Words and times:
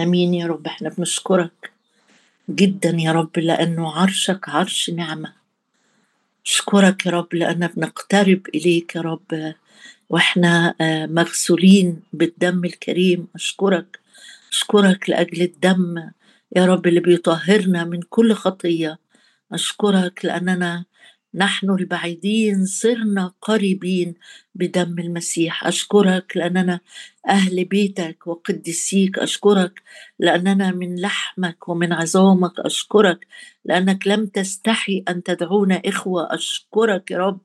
آمين 0.00 0.34
يا 0.34 0.46
رب. 0.46 0.66
إحنا 0.66 0.88
بنشكرك 0.88 1.72
جدا 2.50 2.90
يا 2.98 3.12
رب 3.12 3.38
لأنه 3.38 3.92
عرشك 3.92 4.48
عرش 4.48 4.90
نعمة. 4.90 5.32
اشكرك 6.46 7.06
يا 7.06 7.10
رب 7.10 7.34
لأن 7.34 7.66
بنقترب 7.66 8.40
إليك 8.54 8.96
يا 8.96 9.00
رب 9.00 9.54
وإحنا 10.10 10.74
آه، 10.80 11.06
مغسولين 11.06 12.00
بالدم 12.12 12.64
الكريم. 12.64 13.26
أشكرك. 13.34 13.98
أشكرك 14.52 15.10
لأجل 15.10 15.42
الدم 15.42 16.10
يا 16.56 16.66
رب 16.66 16.86
اللي 16.86 17.00
بيطهرنا 17.00 17.84
من 17.84 18.00
كل 18.02 18.34
خطية. 18.34 18.98
أشكرك 19.52 20.24
لأننا 20.24 20.84
نحن 21.34 21.70
البعيدين 21.70 22.66
صرنا 22.66 23.32
قريبين 23.42 24.14
بدم 24.54 24.98
المسيح. 24.98 25.66
أشكرك 25.66 26.32
لأننا 26.36 26.80
أهل 27.28 27.64
بيتك 27.64 28.26
وقدسيك 28.26 29.18
أشكرك 29.18 29.82
لأننا 30.18 30.70
من 30.70 31.00
لحمك 31.00 31.68
ومن 31.68 31.92
عظامك. 31.92 32.52
أشكرك 32.60 33.26
لأنك 33.64 34.06
لم 34.06 34.26
تستحي 34.26 35.04
أن 35.08 35.22
تدعونا 35.22 35.82
إخوة. 35.86 36.34
أشكرك 36.34 37.10
يا 37.10 37.18
رب. 37.18 37.40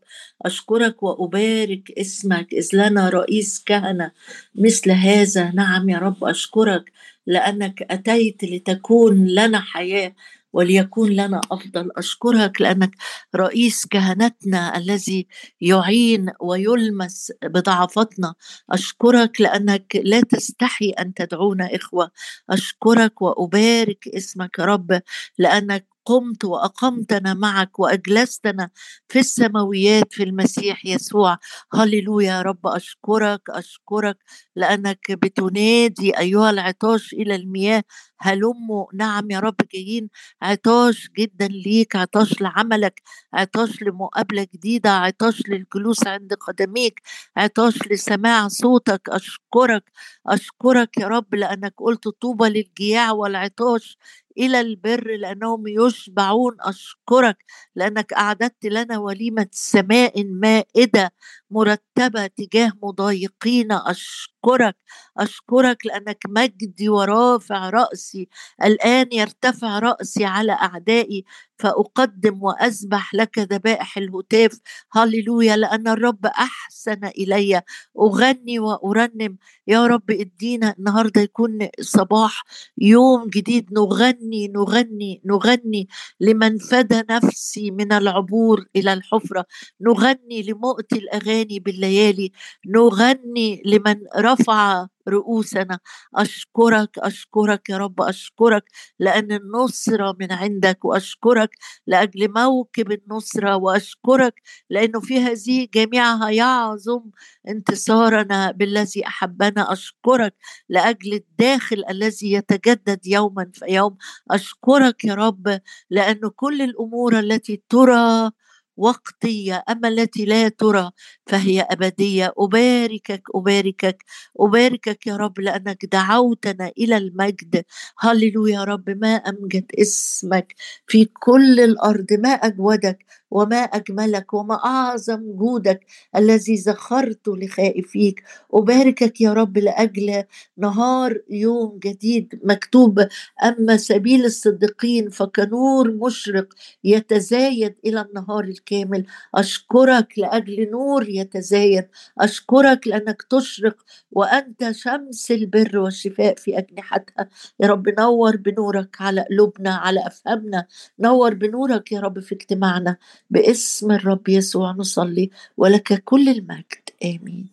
أشكرك 0.46 1.04
وأبارك 1.04 1.92
اسمك. 1.92 2.54
إذ 2.54 2.68
لنا 2.74 3.10
رئيس 3.10 3.64
كهنة 3.66 4.12
مثل 4.56 4.92
هذا. 4.92 5.52
نعم 5.52 5.90
يا 5.90 5.98
رب. 5.98 6.24
أشكرك 6.24 6.92
لأنك 7.28 7.82
أتيت 7.92 8.44
لتكون 8.44 9.28
لنا 9.28 9.60
حياة. 9.60 10.14
وليكون 10.56 11.10
لنا 11.12 11.42
أفضل. 11.52 11.90
أشكرك 11.98 12.62
لأنك 12.62 12.92
رئيس 13.36 13.86
كهنتنا 13.88 14.78
الذي 14.78 15.28
يعين 15.62 16.32
ويلمس 16.42 17.32
بضعفتنا 17.44 18.34
أشكرك 18.72 19.42
لأنك 19.42 19.96
لا 20.04 20.22
تستحي 20.22 20.90
أن 20.90 21.14
تدعونا 21.14 21.76
إخوة. 21.76 22.12
أشكرك 22.50 23.22
وأبارك 23.22 24.08
اسمك 24.08 24.60
يا 24.60 24.66
رب 24.66 25.02
لأنك 25.40 25.88
قمت 26.06 26.46
واقمتنا 26.46 27.34
معك 27.34 27.80
واجلستنا 27.80 28.70
في 29.10 29.20
السماويات 29.20 30.14
في 30.14 30.24
المسيح 30.24 30.86
يسوع. 30.86 31.38
هللويا 31.74 32.26
يا 32.34 32.42
رب 32.42 32.68
أشكرك 32.68 33.42
أشكرك 33.50 34.18
لأنك 34.56 35.12
بتنادي 35.12 36.18
أيها 36.20 36.50
العطاش 36.50 37.14
إلى 37.14 37.36
المياه. 37.36 37.84
هلموا 38.20 38.86
نعم 38.94 39.32
يا 39.32 39.40
رب 39.40 39.56
جايين. 39.74 40.10
عطاش 40.42 41.10
جدا 41.20 41.48
ليك 41.48 41.96
عطاش 41.96 42.42
لعملك 42.42 43.02
عطاش 43.34 43.82
لمقابلة 43.82 44.48
جديدة 44.54 44.90
عطاش 44.92 45.42
للجلوس 45.50 46.08
عند 46.08 46.34
قدميك 46.34 47.02
عطاش 47.38 47.88
لسماع 47.92 48.48
صوتك. 48.48 49.02
أشكرك 49.10 49.84
أشكرك 50.28 50.98
يا 50.98 51.08
رب 51.08 51.36
لأنك 51.36 51.74
قلت 51.78 52.08
طوبى 52.08 52.50
للجياع 52.50 53.12
والعطاش. 53.12 53.98
إلى 54.38 54.62
البر 54.62 55.16
لأنهم 55.18 55.64
يشبعون 55.68 56.58
أشكرك 56.62 57.38
لأنك 57.76 58.14
أعددت 58.14 58.66
لنا 58.66 58.98
وليمة 59.00 59.48
سماء 59.52 60.24
مائدة. 60.26 61.12
مرتبة 61.52 62.28
تجاه 62.28 62.72
مضايقين. 62.84 63.72
أشكرك 63.72 64.76
أشكرك 65.18 65.86
لأنك 65.86 66.24
مجدي 66.30 66.90
ورافع 66.90 67.70
رأسي. 67.70 68.28
الآن 68.64 69.08
يرتفع 69.12 69.80
رأسي 69.80 70.26
على 70.26 70.52
أعدائي 70.52 71.24
فأقدم 71.60 72.44
وأسبح 72.44 73.14
لك 73.16 73.40
ذبائح 73.40 73.98
الهتاف. 73.98 74.60
هللويا 74.94 75.56
لأن 75.58 75.88
الرب 75.88 76.26
أحسن 76.26 77.06
إلي. 77.06 77.62
أغني 78.00 78.60
وأرنم. 78.60 79.38
يا 79.68 79.88
رب 79.88 80.12
ادينا 80.12 80.76
النهارده 80.80 81.22
يكون 81.22 81.68
صباح 81.82 82.44
يوم 82.78 83.28
جديد. 83.30 83.74
نغني 83.74 84.48
نغني 84.48 85.22
نغني 85.26 85.88
لمن 86.20 86.58
فدى 86.58 87.04
نفسي 87.10 87.72
من 87.72 87.92
العبور 87.94 88.66
إلى 88.76 88.94
الحفرة. 88.94 89.46
نغني 89.82 90.44
لمؤتي 90.44 90.96
الأغاني. 91.00 91.35
بالليالي 91.44 92.32
نغني 92.68 93.62
لمن 93.66 93.96
رفع 94.18 94.88
رؤوسنا. 95.10 95.80
أشكرك 96.16 97.00
أشكرك 97.00 97.70
يا 97.70 97.78
رب 97.78 98.02
أشكرك 98.02 98.64
لأن 99.00 99.32
النصره 99.32 100.16
من 100.20 100.32
عندك 100.32 100.86
وأشكرك 100.86 101.50
لأجل 101.88 102.34
موكب 102.34 102.92
النصره 102.92 103.56
وأشكرك 103.56 104.42
لأنه 104.70 105.00
في 105.00 105.20
هذه 105.20 105.68
جميعها 105.74 106.30
يعظم 106.30 107.02
انتصارنا 107.48 108.52
بالذي 108.52 109.08
أحبنا. 109.08 109.74
أشكرك 109.74 110.36
لأجل 110.70 111.14
الداخل 111.14 111.84
الذي 111.90 112.32
يتجدد 112.34 113.08
يوما 113.08 113.52
فيوم 113.54 113.98
أشكرك 114.32 115.06
يا 115.06 115.14
رب 115.16 115.60
لأن 115.90 116.20
كل 116.36 116.62
الأمور 116.62 117.20
التي 117.20 117.64
ترى 117.70 118.32
وقتية 118.78 119.64
أما 119.70 119.88
التي 119.88 120.26
لا 120.26 120.50
ترى 120.50 120.92
فهي 121.28 121.62
أبدية. 121.62 122.34
أباركك 122.38 123.24
أباركك 123.36 124.04
أباركك 124.40 125.08
يا 125.08 125.18
رب 125.18 125.40
لأنك 125.40 125.86
دعوتنا 125.86 126.72
إلى 126.78 126.98
المجد. 126.98 127.64
هللويا 128.00 128.56
يا 128.56 128.64
رب 128.64 128.90
ما 128.90 129.16
أمجد 129.16 129.66
اسمك 129.82 130.56
في 130.88 131.06
كل 131.06 131.60
الأرض 131.60 132.08
ما 132.14 132.30
أجودك. 132.30 133.06
وما 133.32 133.58
أجملك 133.58 134.34
وما 134.34 134.56
أعظم 134.66 135.32
جودك 135.32 135.86
الذي 136.16 136.58
زخرت 136.58 137.28
لخائفيك 137.28 138.24
أباركك 138.54 139.22
يا 139.22 139.34
رب 139.34 139.58
لأجل 139.58 140.24
نهار 140.58 141.22
يوم 141.30 141.80
جديد 141.84 142.40
مكتوب 142.44 143.08
أما 143.44 143.78
سبيل 143.78 144.26
الصديقين 144.26 145.10
فكنور 145.10 145.92
مشرق 145.92 146.48
يتزايد 146.84 147.76
إلى 147.86 148.02
النهار 148.02 148.44
الكامل. 148.44 149.06
أشكرك 149.36 150.20
لأجل 150.20 150.70
نور 150.72 151.10
يتزايد. 151.10 151.88
أشكرك 152.20 152.88
لأنك 152.88 153.22
تشرق 153.30 153.76
وأنت 154.12 154.72
شمس 154.72 155.32
البر 155.32 155.78
والشفاء 155.80 156.36
في 156.36 156.58
أجنحتها. 156.58 157.30
يا 157.60 157.68
رب 157.68 157.90
نور 158.00 158.38
بنورك 158.38 158.96
على 159.02 159.26
قلوبنا 159.30 159.76
على 159.76 160.08
أفهامنا. 160.08 160.66
نور 161.00 161.34
بنورك 161.34 161.92
يا 161.92 162.00
رب 162.00 162.20
في 162.20 162.36
اجتماعنا. 162.36 162.98
باسم 163.30 163.92
الرب 163.92 164.30
يسوع 164.30 164.72
نصلي 164.72 165.30
ولك 165.58 166.04
كل 166.04 166.30
المجد. 166.30 166.90
آمين. 167.04 167.50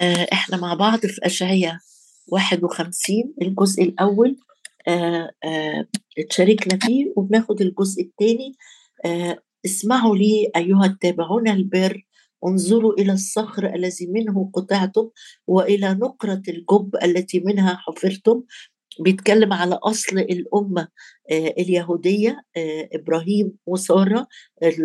آه، 0.00 0.26
إحنا 0.32 0.56
مع 0.56 0.74
بعض 0.74 0.98
في 1.06 1.20
أشعياء 1.26 1.78
51 2.28 3.34
الجزء 3.42 3.82
الأول 3.82 4.36
آه، 4.88 5.30
آه، 5.44 5.86
اتشاركنا 6.18 6.78
فيه 6.78 7.12
وبناخد 7.16 7.60
الجزء 7.60 8.02
الثاني. 8.02 8.54
اسمعوا 9.66 10.16
لي 10.16 10.50
أيها 10.56 10.86
التابعون 10.86 11.48
البر 11.48 12.06
انظروا 12.46 12.92
إلى 12.92 13.12
الصخر 13.12 13.74
الذي 13.74 14.06
منه 14.06 14.50
قطعتم 14.54 15.10
وإلى 15.46 15.94
نقرة 15.94 16.42
الجب 16.48 16.96
التي 17.02 17.40
منها 17.40 17.76
حفرتم. 17.76 18.42
بيتكلم 19.00 19.52
على 19.52 19.74
أصل 19.74 20.18
الأمة. 20.18 20.82
آه، 20.82 20.88
اليهودية 21.32 22.42
آه، 22.56 22.88
إبراهيم 22.92 23.52
وسارة 23.66 24.26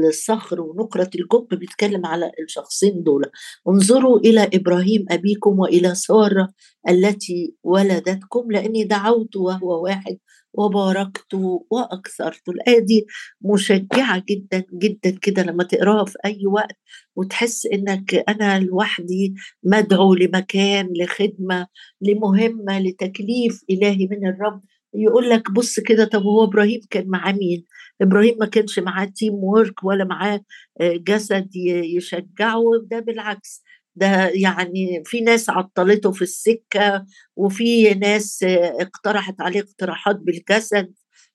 الصخر 0.09 0.61
ونقرة 0.61 1.09
الجب 1.15 1.47
بيتكلم 1.59 2.05
على 2.05 2.31
الشخصين 2.43 3.03
دول. 3.03 3.25
انظروا 3.67 4.19
إلى 4.19 4.49
إبراهيم 4.53 5.05
أبيكم 5.09 5.59
وإلى 5.59 5.95
سارة 5.95 6.49
التي 6.89 7.55
ولدتكم 7.63 8.51
لأني 8.51 8.83
دعوت 8.83 9.35
وهو 9.35 9.83
واحد 9.83 10.17
وباركت 10.53 11.33
وأكثرت. 11.71 12.49
الآية 12.49 12.79
دي 12.79 13.05
مشجعة 13.41 14.23
جدا 14.29 14.63
جدا 14.73 15.09
كده 15.21 15.43
لما 15.43 15.63
تقراها 15.63 16.05
في 16.05 16.17
أي 16.25 16.45
وقت 16.47 16.77
وتحس 17.15 17.65
إنك 17.65 18.15
أنا 18.29 18.59
لوحدي 18.59 19.33
مدعو 19.63 20.13
لمكان 20.13 20.89
لخدمة 20.97 21.67
لمهمة 22.01 22.79
لتكليف 22.79 23.63
إلهي 23.69 24.07
من 24.07 24.27
الرب. 24.27 24.61
يقول 24.93 25.29
لك 25.29 25.51
بص 25.51 25.79
كده 25.79 26.05
طب 26.05 26.23
هو 26.23 26.43
إبراهيم 26.43 26.81
كان 26.89 27.07
معاه 27.09 27.31
مين؟ 27.31 27.65
إبراهيم 28.01 28.37
ما 28.39 28.45
كانش 28.45 28.79
معاه 28.79 29.05
team 29.05 29.33
work 29.33 29.83
ولا 29.83 30.05
معاه 30.05 30.41
آه، 30.81 30.93
جسد 30.97 31.49
يشجعه 31.95 32.63
ده 32.83 32.99
بالعكس 32.99 33.63
ده 33.95 34.27
يعني 34.29 35.03
في 35.05 35.21
ناس 35.21 35.49
عطلته 35.49 36.11
في 36.11 36.21
السكة 36.21 37.05
وفي 37.35 37.93
ناس 37.93 38.43
آه، 38.43 38.81
اقترحت 38.81 39.41
عليه 39.41 39.59
اقتراحات 39.61 40.15
بالجسد 40.15 40.93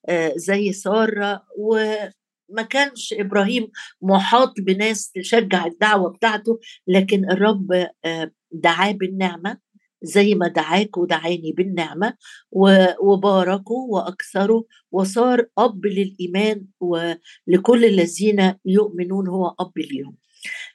آه، 0.09 0.33
زي 0.37 0.73
سارة 0.73 1.43
وما 1.59 2.63
كانش 2.71 3.15
إبراهيم 3.19 3.69
محاط 4.03 4.55
بناس 4.61 5.11
تشجع 5.11 5.67
الدعوة 5.67 6.11
بتاعته 6.13 6.59
لكن 6.89 7.31
الرب 7.31 7.87
دعاه 8.53 8.93
بالنعمة 8.93 9.59
زي 10.05 10.35
ما 10.35 10.49
دعاك 10.49 10.97
ودعاني 10.97 11.53
بالنعمة 11.53 12.15
وباركوا 13.03 13.87
وأكثروا 13.89 14.63
وصار 14.93 15.47
أب 15.59 15.87
للإيمان 15.87 16.65
ولكل 16.81 17.85
الذين 17.85 18.55
يؤمنون 18.65 19.29
هو 19.29 19.55
أب 19.61 19.73
اليوم 19.79 20.17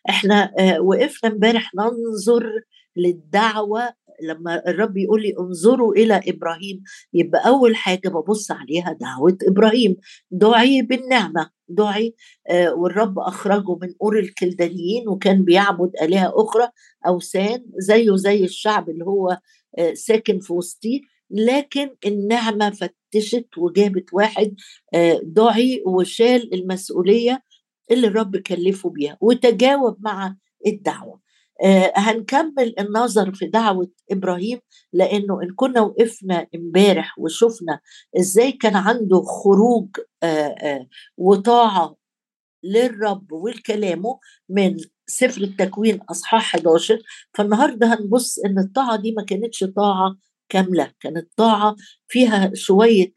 إحنا 0.09 0.53
آه، 0.59 0.81
وقفنا 0.81 1.29
امبارح 1.29 1.71
ننظر 1.75 2.61
للدعوة 2.95 3.93
لما 4.23 4.69
الرب 4.69 4.97
يقول 4.97 5.21
لي 5.21 5.33
انظروا 5.39 5.93
إلى 5.93 6.21
إبراهيم 6.27 6.83
يبقى 7.13 7.47
أول 7.47 7.75
حاجة 7.75 8.09
ببص 8.09 8.51
عليها 8.51 8.97
دعوة 9.01 9.37
إبراهيم. 9.47 9.95
دعي 10.31 10.81
بالنعمة 10.81 11.49
دعي 11.67 12.15
آه 12.49 12.73
والرب 12.73 13.19
أخرجه 13.19 13.75
من 13.81 13.93
أور 14.01 14.19
الكلدانيين 14.19 15.07
وكان 15.09 15.43
بيعبد 15.43 15.91
آلهة 16.01 16.33
أخرى 16.35 16.69
أوثان 17.07 17.65
زيه 17.77 18.15
زي 18.15 18.43
الشعب 18.43 18.89
اللي 18.89 19.05
هو 19.05 19.37
آه 19.77 19.93
ساكن 19.93 20.39
في 20.39 20.53
وسطيه. 20.53 21.01
لكن 21.31 21.89
النعمة 22.05 22.69
فتشت 22.69 23.57
وجابت 23.57 24.13
واحد 24.13 24.55
آه 24.93 25.19
دعي 25.23 25.83
وشال 25.85 26.53
المسؤولية 26.53 27.43
اللي 27.91 28.07
الرب 28.07 28.37
كلفه 28.37 28.89
بيها 28.89 29.17
وتجاوب 29.21 29.97
مع 29.99 30.35
الدعوة. 30.67 31.19
هنكمل 31.95 32.75
النظر 32.79 33.33
في 33.33 33.45
دعوة 33.47 33.89
إبراهيم 34.11 34.59
لأنه 34.93 35.41
إن 35.43 35.53
كنا 35.55 35.81
وقفنا 35.81 36.47
إمبارح 36.55 37.19
وشفنا 37.19 37.79
إزاي 38.19 38.51
كان 38.51 38.75
عنده 38.75 39.21
خروج 39.21 39.89
آه 40.23 40.25
آه 40.47 40.87
وطاعة 41.17 41.95
للرب 42.63 43.31
والكلامه 43.31 44.19
من 44.49 44.77
سفر 45.07 45.41
التكوين 45.41 45.99
أصحاح 46.09 46.55
11 46.55 46.99
فالنهاردة 47.33 47.93
هنبص 47.93 48.39
إن 48.39 48.59
الطاعة 48.59 48.95
دي 48.95 49.11
ما 49.11 49.23
كانتش 49.23 49.63
طاعة 49.63 50.15
كاملة 50.49 50.91
كانت 50.99 51.27
طاعة 51.37 51.75
فيها 52.07 52.51
شوية 52.53 53.13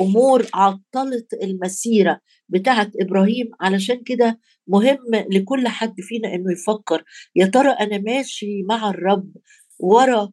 أمور 0.00 0.46
عطلت 0.54 1.34
المسيرة 1.42 2.20
بتاعه 2.48 2.90
إبراهيم. 3.00 3.50
علشان 3.60 4.02
كده 4.04 4.40
مهم 4.68 4.98
لكل 5.30 5.68
حد 5.68 5.94
فينا 6.00 6.34
إنه 6.34 6.52
يفكر 6.52 7.04
يا 7.36 7.46
ترى 7.46 7.70
أنا 7.70 7.98
ماشي 7.98 8.62
مع 8.62 8.90
الرب 8.90 9.32
ورا 9.78 10.30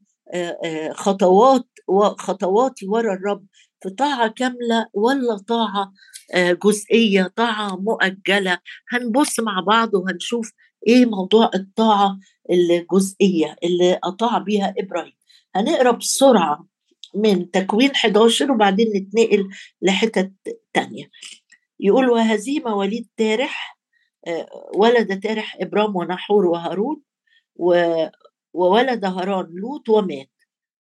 خطوات 0.92 1.68
خطواتي 2.18 2.88
ورا 2.88 3.14
الرب 3.14 3.46
في 3.84 3.90
طاعة 3.90 4.28
كاملة 4.28 4.88
ولا 4.94 5.38
طاعة 5.48 5.94
جزئية 6.36 7.34
طاعة 7.36 7.76
مؤجلة؟ 7.76 8.58
هنبص 8.90 9.40
مع 9.40 9.60
بعض 9.68 9.94
وهنشوف 9.96 10.52
إيه 10.88 11.06
موضوع 11.06 11.50
الطاعة 11.56 12.20
الجزئية 12.52 13.56
اللي 13.64 14.00
أطاع 14.04 14.38
بيها 14.38 14.74
إبراهيم. 14.80 15.14
هنقرأ 15.56 15.92
بسرعة 15.92 16.66
من 17.16 17.52
تكوين 17.52 17.92
11 17.92 18.52
وبعدين 18.52 18.88
نتنقل 18.96 19.50
لحتت 19.82 20.34
تانية. 20.74 21.10
يقول 21.80 22.10
وهذه 22.10 22.60
مواليد 22.60 23.08
تارح 23.18 23.80
آه، 24.28 24.72
ولد 24.76 25.20
تارح 25.20 25.58
إبرام 25.62 25.96
وناحور 25.96 26.46
وهاران 26.46 27.02
وولد 28.54 29.06
هاران 29.06 29.46
لوط 29.50 29.90
ومات. 29.90 30.30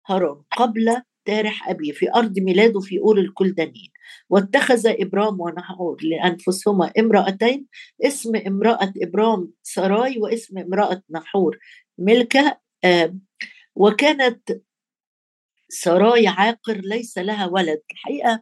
هاران 0.08 0.44
قبل 0.58 1.02
تارح 1.26 1.70
أبيه 1.70 1.92
في 1.92 2.14
أرض 2.16 2.40
ميلاده 2.40 2.80
في 2.80 3.00
أور 3.00 3.18
الكلدانيين 3.20 3.92
واتخذ 4.30 4.88
إبرام 4.88 5.40
ونحور 5.42 5.98
لأنفسهما 6.04 6.92
امرأتين 7.00 7.68
اسم 8.06 8.36
امرأة 8.36 8.94
إبرام 9.02 9.52
سراي 9.64 10.18
واسم 10.20 10.58
امرأة 10.58 11.02
نحور 11.12 11.58
ملكة 11.98 12.58
آه، 12.84 13.16
وكانت 13.76 14.62
سراي 15.72 16.28
عاقر 16.28 16.78
ليس 16.84 17.18
لها 17.18 17.46
ولد. 17.48 17.82
الحقيقة 17.94 18.42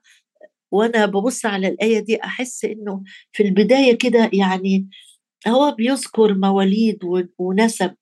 وأنا 0.72 1.06
ببص 1.06 1.46
على 1.46 1.68
الآية 1.68 2.00
دي 2.00 2.24
أحس 2.24 2.66
إنه 2.66 3.04
في 3.34 3.44
البداية 3.44 3.98
كده 3.98 4.30
يعني 4.34 4.90
هو 5.48 5.72
بيذكر 5.72 6.34
مواليد 6.34 7.00
ونسب 7.40 7.96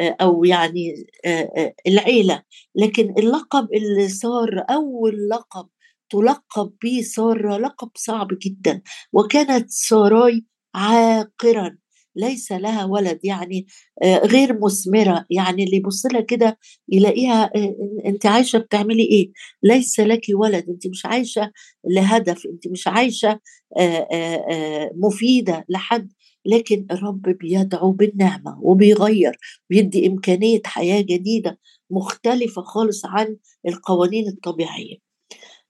آه، 0.00 0.16
أو 0.20 0.44
يعني 0.44 1.06
آه، 1.26 1.52
آه، 1.58 1.74
العيلة. 1.86 2.42
لكن 2.76 3.14
اللقب 3.18 3.68
اللي 3.74 4.08
صار 4.08 4.64
أول 4.70 5.28
لقب 5.28 5.68
تلقب 6.10 6.72
به 6.84 7.02
سارة 7.02 7.56
لقب 7.58 7.90
صعب 7.96 8.28
جدا. 8.42 8.82
وكانت 9.12 9.70
ساراي 9.70 10.44
عاقرا. 10.74 11.76
ليس 12.16 12.52
لها 12.52 12.84
ولد 12.84 13.20
يعني 13.24 13.66
آه، 14.02 14.18
غير 14.18 14.58
مثمرة. 14.60 15.26
يعني 15.30 15.64
اللي 15.64 15.76
يبص 15.76 16.06
لها 16.06 16.20
كده 16.20 16.58
يلاقيها 16.88 17.50
آه، 17.56 17.76
أنت 18.06 18.26
عايشة 18.26 18.58
بتعملي 18.58 19.02
إيه؟ 19.02 19.32
ليس 19.62 20.00
لك 20.00 20.22
ولد. 20.34 20.68
أنت 20.68 20.86
مش 20.86 21.06
عايشة 21.06 21.52
لهدف. 21.88 22.46
أنت 22.46 22.68
مش 22.68 22.88
عايشة 22.88 23.40
آه، 23.78 24.90
مفيدة 24.96 25.64
لحد. 25.68 26.12
لكن 26.46 26.86
الرب 26.90 27.22
بيدعو 27.22 27.92
بالنعمة 27.92 28.58
وبيغير 28.62 29.36
بيدي 29.70 30.06
إمكانية 30.06 30.60
حياة 30.66 31.00
جديدة 31.00 31.58
مختلفة 31.90 32.62
خالص 32.62 33.06
عن 33.06 33.36
القوانين 33.68 34.28
الطبيعية. 34.28 34.96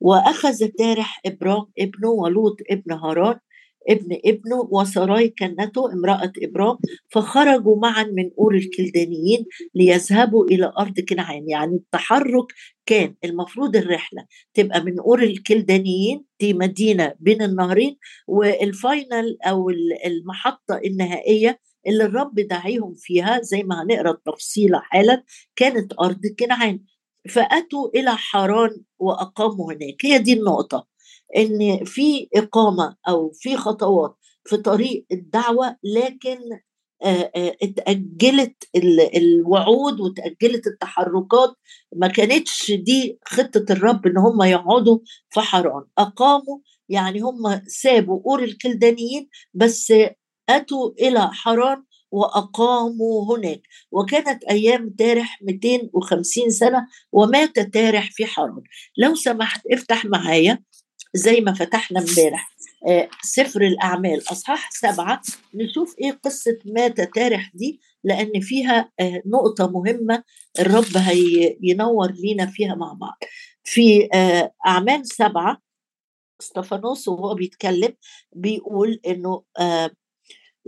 وأخذ 0.00 0.68
تارح 0.68 1.20
إبرام 1.26 1.66
ابنه 1.78 2.08
ولوط 2.10 2.56
ابن 2.70 2.92
هاران 2.92 3.38
ابن 3.88 4.18
ابنه 4.24 4.68
وسراي 4.70 5.28
كنته 5.28 5.92
امرأة 5.92 6.32
إبرام 6.42 6.76
فخرجوا 7.10 7.76
معا 7.76 8.02
من 8.04 8.30
أور 8.38 8.54
الكلدانيين 8.54 9.46
ليذهبوا 9.74 10.44
إلى 10.44 10.72
أرض 10.78 11.00
كنعان. 11.00 11.48
يعني 11.48 11.74
التحرك 11.76 12.46
كان 12.86 13.14
المفروض 13.24 13.76
الرحلة 13.76 14.26
تبقى 14.54 14.84
من 14.84 14.98
أور 15.00 15.22
الكلدانيين 15.22 16.24
دي 16.40 16.54
مدينة 16.54 17.14
بين 17.20 17.42
النهرين 17.42 17.96
وال 18.28 18.59
final 18.59 19.38
أو 19.46 19.70
المحطة 20.06 20.80
النهائية 20.84 21.60
اللي 21.86 22.04
الرب 22.04 22.34
داعيهم 22.40 22.94
فيها 22.98 23.40
زي 23.42 23.62
ما 23.62 23.82
هنقرأ 23.82 24.10
التفصيلة 24.10 24.78
حالا 24.78 25.24
كانت 25.56 25.92
أرض 26.00 26.20
كنعان. 26.38 26.80
فأتوا 27.28 27.88
إلى 27.94 28.10
حران 28.16 28.70
وأقاموا 28.98 29.72
هناك. 29.72 30.06
هي 30.06 30.18
دي 30.18 30.32
النقطة. 30.32 30.86
إن 31.36 31.84
في 31.84 32.28
إقامة 32.36 32.96
أو 33.08 33.30
في 33.34 33.56
خطوات 33.56 34.16
في 34.44 34.56
طريق 34.56 35.06
الدعوة 35.12 35.76
لكن 35.84 36.38
اتأجلت 37.62 38.56
الوعود 39.16 40.00
وتأجلت 40.00 40.66
التحركات. 40.66 41.54
ما 41.96 42.08
كانتش 42.08 42.70
دي 42.72 43.18
خطة 43.24 43.64
الرب 43.70 44.06
إن 44.06 44.18
هم 44.18 44.42
يقعدوا 44.42 44.98
في 45.30 45.40
حران. 45.40 45.84
أقاموا 45.98 46.58
يعني 46.88 47.20
هم 47.20 47.60
سابوا 47.66 48.20
أور 48.26 48.42
الكلدانيين 48.44 49.28
بس 49.54 49.92
أتوا 50.48 50.90
إلى 51.00 51.28
حران 51.32 51.84
وأقاموا 52.10 53.36
هناك. 53.36 53.60
وكانت 53.92 54.44
أيام 54.44 54.90
تارح 54.98 55.38
250 55.42 56.50
سنة 56.50 56.86
ومات 57.12 57.58
تارح 57.58 58.10
في 58.12 58.26
حران. 58.26 58.62
لو 58.98 59.14
سمحت 59.14 59.62
افتح 59.72 60.04
معايا. 60.04 60.62
زي 61.14 61.40
ما 61.40 61.52
فتحنا 61.54 62.00
امبارح. 62.00 62.54
آه، 62.88 63.08
سفر 63.22 63.62
الأعمال. 63.62 64.32
أصحاح 64.32 64.70
سبعة 64.70 65.20
نشوف 65.54 65.94
إيه 66.00 66.12
قصة 66.24 66.58
مات 66.64 67.00
تارح 67.00 67.50
دي 67.54 67.80
لأن 68.04 68.40
فيها 68.40 68.92
آه، 69.00 69.22
نقطة 69.26 69.70
مهمة 69.70 70.22
الرب 70.60 70.96
هينور 70.96 72.10
لينا 72.12 72.46
فيها 72.46 72.74
مع 72.74 72.92
بعض. 72.92 73.18
في 73.64 74.08
آه، 74.14 74.52
أعمال 74.66 75.06
سبعة 75.06 75.58
استفانوس 76.40 77.08
وهو 77.08 77.34
بيتكلم 77.34 77.94
بيقول 78.32 79.00
إنه 79.06 79.42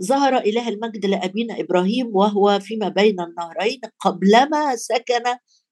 ظهر 0.01 0.37
إله 0.37 0.69
المجد 0.69 1.05
لأبينا 1.05 1.59
إبراهيم 1.59 2.15
وهو 2.15 2.59
فيما 2.59 2.89
بين 2.89 3.21
النهرين 3.21 3.81
قبلما 3.99 4.75
سكن 4.75 5.23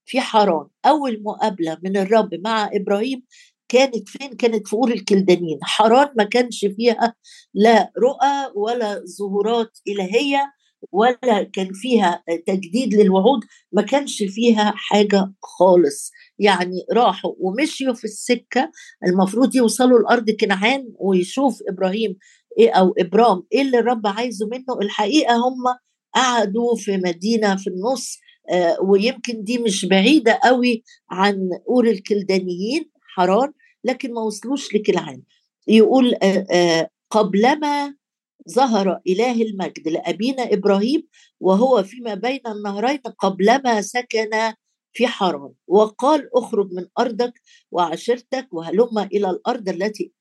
في 0.05 0.21
حران 0.21 0.67
أول 0.85 1.23
مقابلة 1.23 1.77
من 1.83 1.97
الرب 1.97 2.29
مع 2.35 2.69
إبراهيم 2.73 3.23
كانت 3.69 4.09
فين؟ 4.09 4.33
كانت 4.35 4.67
في 4.67 4.73
أور 4.73 4.91
الكلدانيين 4.91 5.59
حران 5.63 6.07
ما 6.17 6.23
كانش 6.23 6.65
فيها 6.77 7.13
لا 7.53 7.91
رؤى 8.03 8.51
ولا 8.55 9.03
ظهورات 9.19 9.79
إلهية 9.87 10.51
ولا 10.91 11.43
كان 11.53 11.69
فيها 11.73 12.23
تجديد 12.47 12.93
للوعود 12.93 13.39
ما 13.71 13.81
كانش 13.81 14.23
فيها 14.23 14.73
حاجة 14.75 15.33
خالص. 15.43 16.11
يعني 16.39 16.85
راحوا 16.93 17.31
ومشيوا 17.39 17.93
في 17.93 18.03
السكة 18.03 18.71
المفروض 19.07 19.55
يوصلوا 19.55 19.99
لارض 19.99 20.29
كنعان 20.31 20.93
ويشوف 20.99 21.59
إبراهيم 21.69 22.17
إيه 22.59 22.71
أو 22.71 22.93
إبرام 22.99 23.43
إيه 23.53 23.61
اللي 23.61 23.79
الرب 23.79 24.07
عايزه 24.07 24.47
منه. 24.47 24.79
الحقيقة 24.81 25.35
هم 25.35 25.63
قعدوا 26.15 26.75
في 26.75 26.97
مدينة 26.97 27.55
في 27.55 27.67
النص 27.67 28.17
آه 28.51 28.77
ويمكن 28.81 29.43
دي 29.43 29.57
مش 29.57 29.85
بعيدة 29.85 30.39
قوي 30.43 30.83
عن 31.11 31.49
أور 31.69 31.87
الكلدانيين. 31.87 32.94
حران 33.15 33.51
لكن 33.83 34.13
ما 34.13 34.21
وصلوش 34.21 34.75
لكنعان 34.75 35.21
يقول 35.67 36.15
قبلما 37.09 37.95
ظهر 38.49 38.99
إله 39.07 39.41
المجد 39.41 39.87
لأبينا 39.87 40.53
إبراهيم 40.53 41.07
وهو 41.39 41.83
فيما 41.83 42.13
بين 42.13 42.39
النهرين 42.47 42.97
قبلما 42.97 43.81
سكن 43.81 44.29
في 44.93 45.07
حران 45.07 45.53
وقال 45.67 46.29
اخرج 46.35 46.71
من 46.71 46.85
أرضك 46.99 47.33
وعشيرتك 47.71 48.47
وهلم 48.51 48.99
إلى 48.99 49.29
الأرض 49.29 49.69
التي 49.69 50.11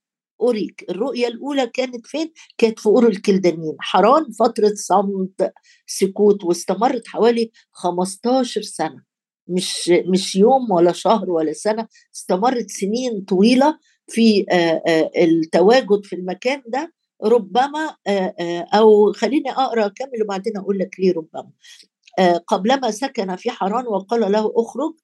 أريك. 0.43 0.85
الرؤية 0.91 1.27
الأولى 1.29 1.67
كانت 1.67 2.07
فين؟ 2.07 2.33
كانت 2.59 2.79
في 2.79 2.87
أور 2.87 3.09
الكلدانيين 3.09 3.77
حران 3.81 4.25
فترة 4.41 4.73
صمت 4.75 5.53
سكوت 5.87 6.45
واستمرت 6.45 7.09
حوالي 7.09 7.51
15 7.73 8.63
سنة. 8.63 9.14
مش 9.49 9.89
مش 9.89 10.37
يوم 10.37 10.71
ولا 10.71 10.93
شهر 10.93 11.31
ولا 11.31 11.53
سنة 11.53 11.89
استمرت 12.15 12.71
سنين 12.71 13.21
طويلة 13.21 13.79
في 14.09 14.47
التواجد 15.23 16.05
في 16.05 16.17
المكان 16.17 16.63
ده. 16.69 16.93
ربما 17.25 17.97
أو 18.75 19.13
خليني 19.13 19.51
أقرأ 19.51 19.89
كمل 19.89 20.23
وبعدين 20.25 20.57
أقول 20.57 20.79
لك 20.79 21.01
ليه 21.01 21.13
ربما. 21.13 21.51
قبلما 22.47 22.91
سكن 22.91 23.37
في 23.37 23.51
حران 23.51 23.87
وقال 23.87 24.33
له 24.33 24.53
اخرج 24.57 24.95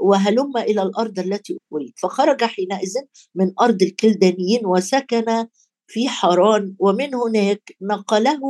وهلم 0.00 0.56
إلى 0.56 0.82
الأرض 0.82 1.18
التي 1.18 1.58
أريد. 1.72 1.92
فخرج 1.96 2.44
حينئذ 2.44 2.94
من 3.34 3.52
أرض 3.60 3.82
الكلدانيين 3.82 4.66
وسكن 4.66 5.46
في 5.90 6.08
حران 6.08 6.74
ومن 6.78 7.14
هناك 7.14 7.76
نقله 7.82 8.40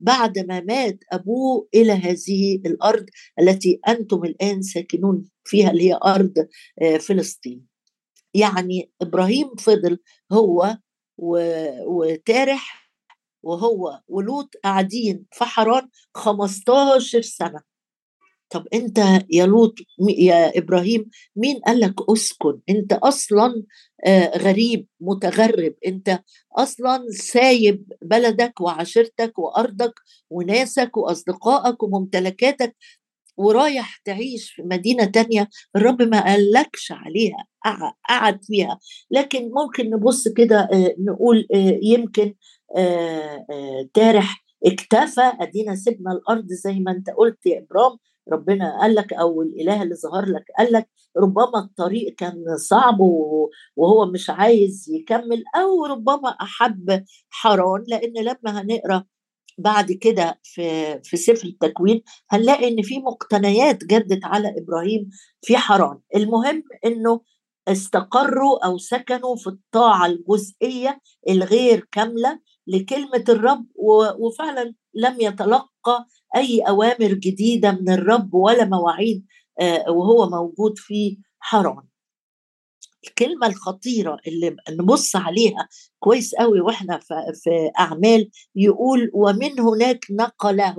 بعد 0.00 0.38
ما 0.38 0.60
مات 0.60 0.98
أبوه 1.12 1.68
إلى 1.74 1.92
هذه 1.92 2.54
الأرض 2.66 3.06
التي 3.40 3.80
أنتم 3.88 4.24
الآن 4.24 4.62
ساكنون 4.62 5.24
فيها 5.44 5.70
اللي 5.70 5.90
هي 5.92 5.98
أرض 6.04 6.34
فلسطين. 7.00 7.66
يعني 8.34 8.90
إبراهيم 9.02 9.54
فضل 9.54 9.98
هو 10.32 10.78
وتارح 11.86 12.90
وهو 13.42 14.00
ولوط 14.08 14.54
قاعدين 14.64 15.26
في 15.32 15.44
حران 15.44 15.88
15 16.14 17.22
سنة. 17.22 17.69
طب 18.50 18.66
أنت 18.74 18.98
يا 19.30 19.46
لوط 19.46 19.74
يا 20.18 20.58
إبراهيم 20.58 21.10
مين 21.36 21.58
قال 21.66 21.80
لك 21.80 21.94
أسكن؟ 22.12 22.60
أنت 22.70 22.92
أصلا 22.92 23.62
غريب 24.36 24.86
متغرب. 25.00 25.74
أنت 25.86 26.18
أصلا 26.56 27.04
سايب 27.10 27.92
بلدك 28.02 28.60
وعشيرتك 28.60 29.38
وأرضك 29.38 29.92
وناسك 30.30 30.96
وأصدقائك 30.96 31.82
وممتلكاتك 31.82 32.76
ورايح 33.36 33.96
تعيش 34.04 34.52
في 34.52 34.62
مدينة 34.62 35.04
تانية 35.04 35.48
الرب 35.76 36.02
ما 36.02 36.24
قالكش 36.24 36.92
عليها 36.92 37.46
قعد 38.08 38.44
فيها. 38.44 38.78
لكن 39.10 39.50
ممكن 39.54 39.90
نبص 39.90 40.28
كده 40.28 40.68
نقول 40.98 41.46
يمكن 41.82 42.34
تارح 43.94 44.44
اكتفى 44.66 45.32
أدينا 45.40 45.74
سيبنا 45.74 46.12
الأرض 46.12 46.46
زي 46.46 46.74
ما 46.80 46.90
أنت 46.92 47.10
قلت 47.10 47.46
يا 47.46 47.58
ابرام 47.58 47.98
ربنا 48.32 48.80
قال 48.80 48.94
لك 48.94 49.12
أو 49.12 49.42
الإله 49.42 49.82
اللي 49.82 49.94
ظهر 49.94 50.24
لك 50.26 50.44
قال 50.58 50.72
لك 50.72 50.88
ربما 51.16 51.58
الطريق 51.58 52.14
كان 52.14 52.44
صعب 52.56 53.00
وهو 53.76 54.06
مش 54.06 54.30
عايز 54.30 54.86
يكمل 54.90 55.44
أو 55.56 55.86
ربما 55.86 56.28
أحب 56.28 57.04
حران 57.30 57.84
لأن 57.88 58.12
لما 58.24 58.60
هنقرأ 58.60 59.04
بعد 59.58 59.92
كده 59.92 60.40
في 60.42 61.00
في 61.04 61.16
سفر 61.16 61.48
التكوين 61.48 62.02
هنلاقي 62.30 62.68
إن 62.68 62.82
في 62.82 62.98
مقتنيات 62.98 63.84
جدت 63.84 64.24
على 64.24 64.54
إبراهيم 64.58 65.10
في 65.42 65.56
حران 65.56 65.98
المهم 66.16 66.62
إنه 66.84 67.20
استقروا 67.68 68.66
أو 68.66 68.78
سكنوا 68.78 69.36
في 69.36 69.46
الطاعة 69.46 70.06
الجزئية 70.06 71.00
الغير 71.28 71.88
كاملة 71.92 72.40
لكلمة 72.70 73.24
الرب 73.28 73.66
وفعلا 74.18 74.74
لم 74.94 75.20
يتلقى 75.20 76.06
أي 76.36 76.60
أوامر 76.60 77.12
جديدة 77.12 77.72
من 77.72 77.90
الرب 77.90 78.34
ولا 78.34 78.64
مواعيد 78.64 79.26
وهو 79.88 80.28
موجود 80.30 80.78
في 80.78 81.18
حران 81.38 81.82
الكلمة 83.04 83.46
الخطيرة 83.46 84.16
اللي 84.26 84.56
نبص 84.70 85.16
عليها 85.16 85.68
كويس 85.98 86.34
قوي 86.34 86.60
وإحنا 86.60 86.98
في 87.34 87.70
أعمال 87.78 88.30
يقول 88.54 89.10
ومن 89.14 89.60
هناك 89.60 90.06
نقله 90.10 90.76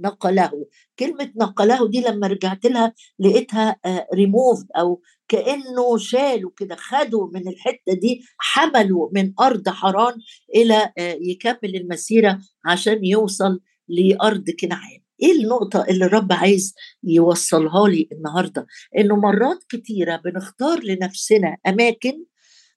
نقله. 0.00 0.66
كلمة 0.98 1.32
نقله 1.36 1.88
دي 1.88 2.00
لما 2.00 2.26
رجعت 2.26 2.66
لها 2.66 2.94
لقيتها 3.18 3.76
ريموف 4.14 4.64
أو 4.78 5.00
كأنه 5.28 5.98
شالوا 5.98 6.50
كده 6.56 6.76
خدوا 6.76 7.28
من 7.34 7.48
الحتة 7.48 7.92
دي 7.94 8.24
حملوا 8.38 9.08
من 9.14 9.32
أرض 9.40 9.68
حران 9.68 10.14
إلى 10.54 10.92
يكمل 11.20 11.76
المسيرة 11.76 12.38
عشان 12.64 13.04
يوصل 13.04 13.60
لأرض 13.88 14.50
كنعان. 14.60 15.00
إيه 15.22 15.32
النقطة 15.32 15.84
اللي 15.88 16.04
الرب 16.04 16.32
عايز 16.32 16.74
يوصلها 17.04 17.88
لي 17.88 18.08
النهاردة؟ 18.12 18.66
إنه 18.98 19.16
مرات 19.16 19.64
كتيرة 19.68 20.16
بنختار 20.16 20.80
لنفسنا 20.84 21.56
أماكن 21.66 22.24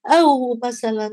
أو 0.07 0.59
مثلا 0.63 1.09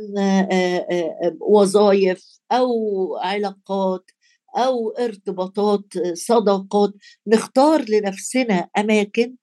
وظائف 1.40 2.24
أو 2.52 2.70
علاقات 3.16 4.10
أو 4.56 4.90
ارتباطات 4.90 5.84
صداقات 6.14 6.92
نختار 7.26 7.84
لنفسنا 7.88 8.68
أماكن 8.78 9.34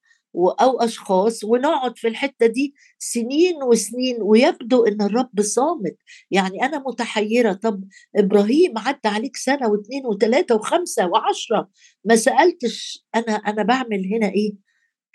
أو 0.61 0.79
أشخاص 0.81 1.43
ونقعد 1.43 1.97
في 1.97 2.07
الحتة 2.07 2.45
دي 2.45 2.75
سنين 2.99 3.63
وسنين 3.63 4.17
ويبدو 4.21 4.85
إن 4.85 5.01
الرب 5.01 5.41
صامت. 5.41 5.97
يعني 6.31 6.63
أنا 6.63 6.83
متحيرة 6.87 7.53
طب 7.53 7.83
إبراهيم 8.15 8.77
عدى 8.77 9.07
عليك 9.07 9.35
سنة 9.37 9.69
واثنين 9.69 10.05
وثلاثه 10.05 10.55
وخمسة 10.55 11.07
وعشرة 11.07 11.69
ما 12.05 12.15
سألتش 12.15 13.05
أنا 13.15 13.33
أنا 13.35 13.63
بعمل 13.63 14.13
هنا 14.13 14.27
إيه؟ 14.29 14.65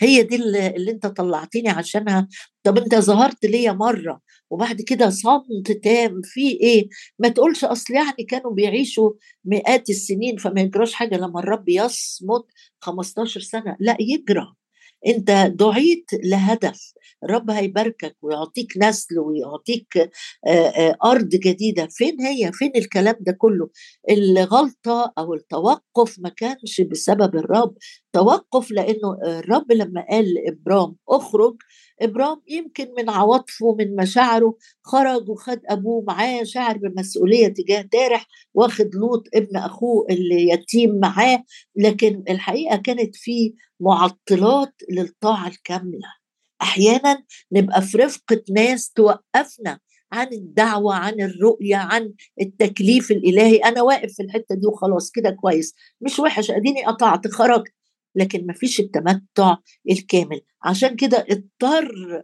هي 0.01 0.23
دي 0.23 0.37
اللي, 0.37 0.91
أنت 0.91 1.07
طلعتني 1.07 1.69
عشانها؟ 1.69 2.29
طب 2.63 2.79
أنت 2.79 2.95
ظهرت 2.95 3.45
ليا 3.45 3.73
مرة 3.73 4.21
وبعد 4.51 4.83
كده 4.83 5.11
صمت 5.11 5.73
تام 5.85 6.21
في 6.25 6.41
إيه؟ 6.51 6.89
ما 7.19 7.29
تقولش 7.29 7.65
أصل 7.65 7.95
يعني 7.95 8.25
كانوا 8.29 8.53
بيعيشوا 8.53 9.13
مئات 9.45 9.91
السنين 9.91 10.37
فما 10.37 10.61
يجراش 10.61 10.95
حاجة 10.95 11.17
لما 11.17 11.41
الرب 11.41 11.69
يصمت 11.69 12.45
15 12.81 13.41
سنة. 13.41 13.77
لا 13.81 13.97
يجرى. 14.01 14.55
أنت 15.07 15.31
دعيت 15.55 16.11
لهدف. 16.25 16.93
الرب 17.25 17.51
هيباركك 17.51 18.17
ويعطيك 18.23 18.73
نسل 18.77 19.19
ويعطيك 19.19 20.11
أرض 21.05 21.29
جديدة. 21.29 21.87
فين 21.91 22.21
هي؟ 22.21 22.53
فين 22.53 22.73
الكلام 22.77 23.17
ده 23.21 23.33
كله؟ 23.33 23.71
الغلطة 24.11 25.13
أو 25.19 25.35
التوقف 25.35 26.19
ما 26.19 26.29
كانش 26.29 26.81
بسبب 26.81 27.37
الرب. 27.37 27.75
توقف 28.13 28.71
لأنه 28.71 29.19
الرب 29.27 29.73
لما 29.73 30.07
قال 30.11 30.35
لابرام 30.35 30.97
أخرج. 31.09 31.57
ابرام 32.03 32.43
يمكن 32.49 32.89
من 32.99 33.11
عواطفه 33.11 33.75
من 33.79 33.97
مشاعره 33.97 34.57
خرج 34.83 35.29
وخد 35.31 35.61
أبوه 35.69 36.05
معاه 36.07 36.43
شعر 36.43 36.79
بمسؤولية 36.79 37.49
تجاه 37.49 37.83
تارح 37.83 38.27
واخد 38.55 38.95
لوط 38.95 39.25
ابن 39.35 39.57
أخوه 39.57 40.07
اللي 40.11 40.49
يتيم 40.49 41.01
معاه. 41.01 41.45
لكن 41.77 42.23
الحقيقة 42.29 42.77
كانت 42.77 43.17
في 43.17 43.55
معطلات 43.81 44.73
للطاعة 44.91 45.49
الكاملة. 45.49 46.20
أحيانا 46.63 47.23
نبقى 47.53 47.83
في 47.83 47.99
رفقه 47.99 48.43
ناس 48.51 48.91
توقفنا 48.93 49.79
عن 50.13 50.27
الدعوة 50.33 50.95
عن 50.95 51.21
الرؤية 51.21 51.77
عن 51.77 52.13
التكليف 52.41 53.11
الإلهي. 53.11 53.57
أنا 53.57 53.83
واقف 53.83 54.13
في 54.17 54.23
الحتة 54.23 54.55
دي 54.55 54.67
وخلاص 54.67 55.11
كده 55.11 55.31
كويس. 55.31 55.75
مش 56.01 56.19
وحش 56.19 56.51
أديني 56.51 56.85
قطعت 56.85 57.27
خرجت. 57.29 57.73
لكن 58.15 58.47
ما 58.47 58.53
فيش 58.53 58.81
التمتع 58.81 59.57
الكامل. 59.91 60.41
عشان 60.63 60.97
كده 60.97 61.27
اضطر 61.31 62.23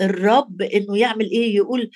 الرب 0.00 0.62
إنه 0.62 0.98
يعمل 0.98 1.30
إيه؟ 1.30 1.56
يقول 1.56 1.90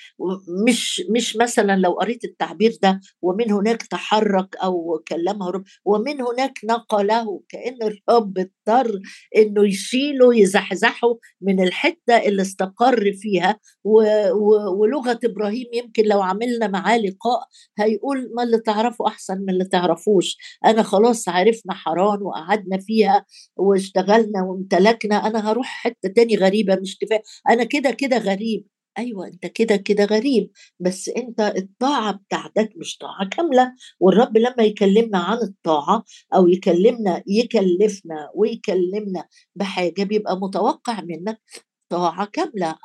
مش 0.67 1.01
مش 1.09 1.35
مثلا 1.37 1.75
لو 1.77 1.91
قريت 1.91 2.23
التعبير 2.23 2.77
ده 2.83 2.99
ومن 3.21 3.51
هناك 3.51 3.81
تحرك 3.83 4.55
أو 4.63 5.03
كلمه 5.07 5.49
رب 5.49 5.63
ومن 5.85 6.21
هناك 6.21 6.59
نقله 6.65 7.41
كأن 7.49 7.77
الرب 7.83 8.37
اضطر 8.37 8.99
إنه 9.37 9.67
يشيله 9.67 10.37
يزحزحه 10.37 11.17
من 11.41 11.63
الحتة 11.63 12.17
اللي 12.17 12.41
استقر 12.41 13.11
فيها. 13.13 13.59
و 13.83 14.01
و 14.31 14.79
ولغة 14.81 15.19
إبراهيم 15.25 15.67
يمكن 15.73 16.03
لو 16.05 16.21
عملنا 16.21 16.67
معاه 16.67 16.97
لقاء 16.97 17.47
هيقول 17.79 18.31
ما 18.35 18.43
اللي 18.43 18.59
تعرفه 18.59 19.07
أحسن 19.07 19.37
من 19.41 19.49
اللي 19.49 19.65
تعرفوش. 19.65 20.37
أنا 20.65 20.83
خلاص 20.83 21.29
عرفنا 21.29 21.73
حران 21.73 22.21
وقعدنا 22.21 22.77
فيها 22.77 23.25
واشتغلنا 23.57 24.43
وامتلكنا 24.43 25.15
أنا 25.27 25.51
هروح 25.51 25.67
حتة 25.67 26.09
تاني 26.15 26.35
غريبة 26.35 26.75
مش 26.75 26.97
كفاية. 27.01 27.21
أنا 27.49 27.63
كده 27.63 27.91
كده 27.93 28.17
غريب. 28.17 28.67
أيوه 28.97 29.27
أنت 29.27 29.45
كده 29.45 29.75
كده 29.75 30.05
غريب. 30.05 30.51
بس 30.79 31.09
أنت 31.09 31.39
الطاعة 31.57 32.11
بتاعتك 32.13 32.69
مش 32.75 32.97
طاعة 32.97 33.29
كاملة. 33.29 33.73
والرب 33.99 34.37
لما 34.37 34.63
يكلمنا 34.63 35.17
عن 35.17 35.37
الطاعة 35.37 36.03
أو 36.35 36.47
يكلمنا 36.47 37.23
يكلفنا 37.27 38.29
ويكلمنا 38.35 39.27
بحاجة 39.55 40.03
بيبقى 40.03 40.37
متوقع 40.37 41.01
منك 41.01 41.41
طاعة 41.89 42.25
كاملة. 42.25 42.75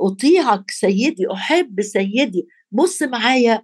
أطيعك 0.00 0.70
سيدي 0.70 1.32
أحب 1.32 1.80
سيدي. 1.82 2.46
بص 2.72 3.02
معايا 3.02 3.62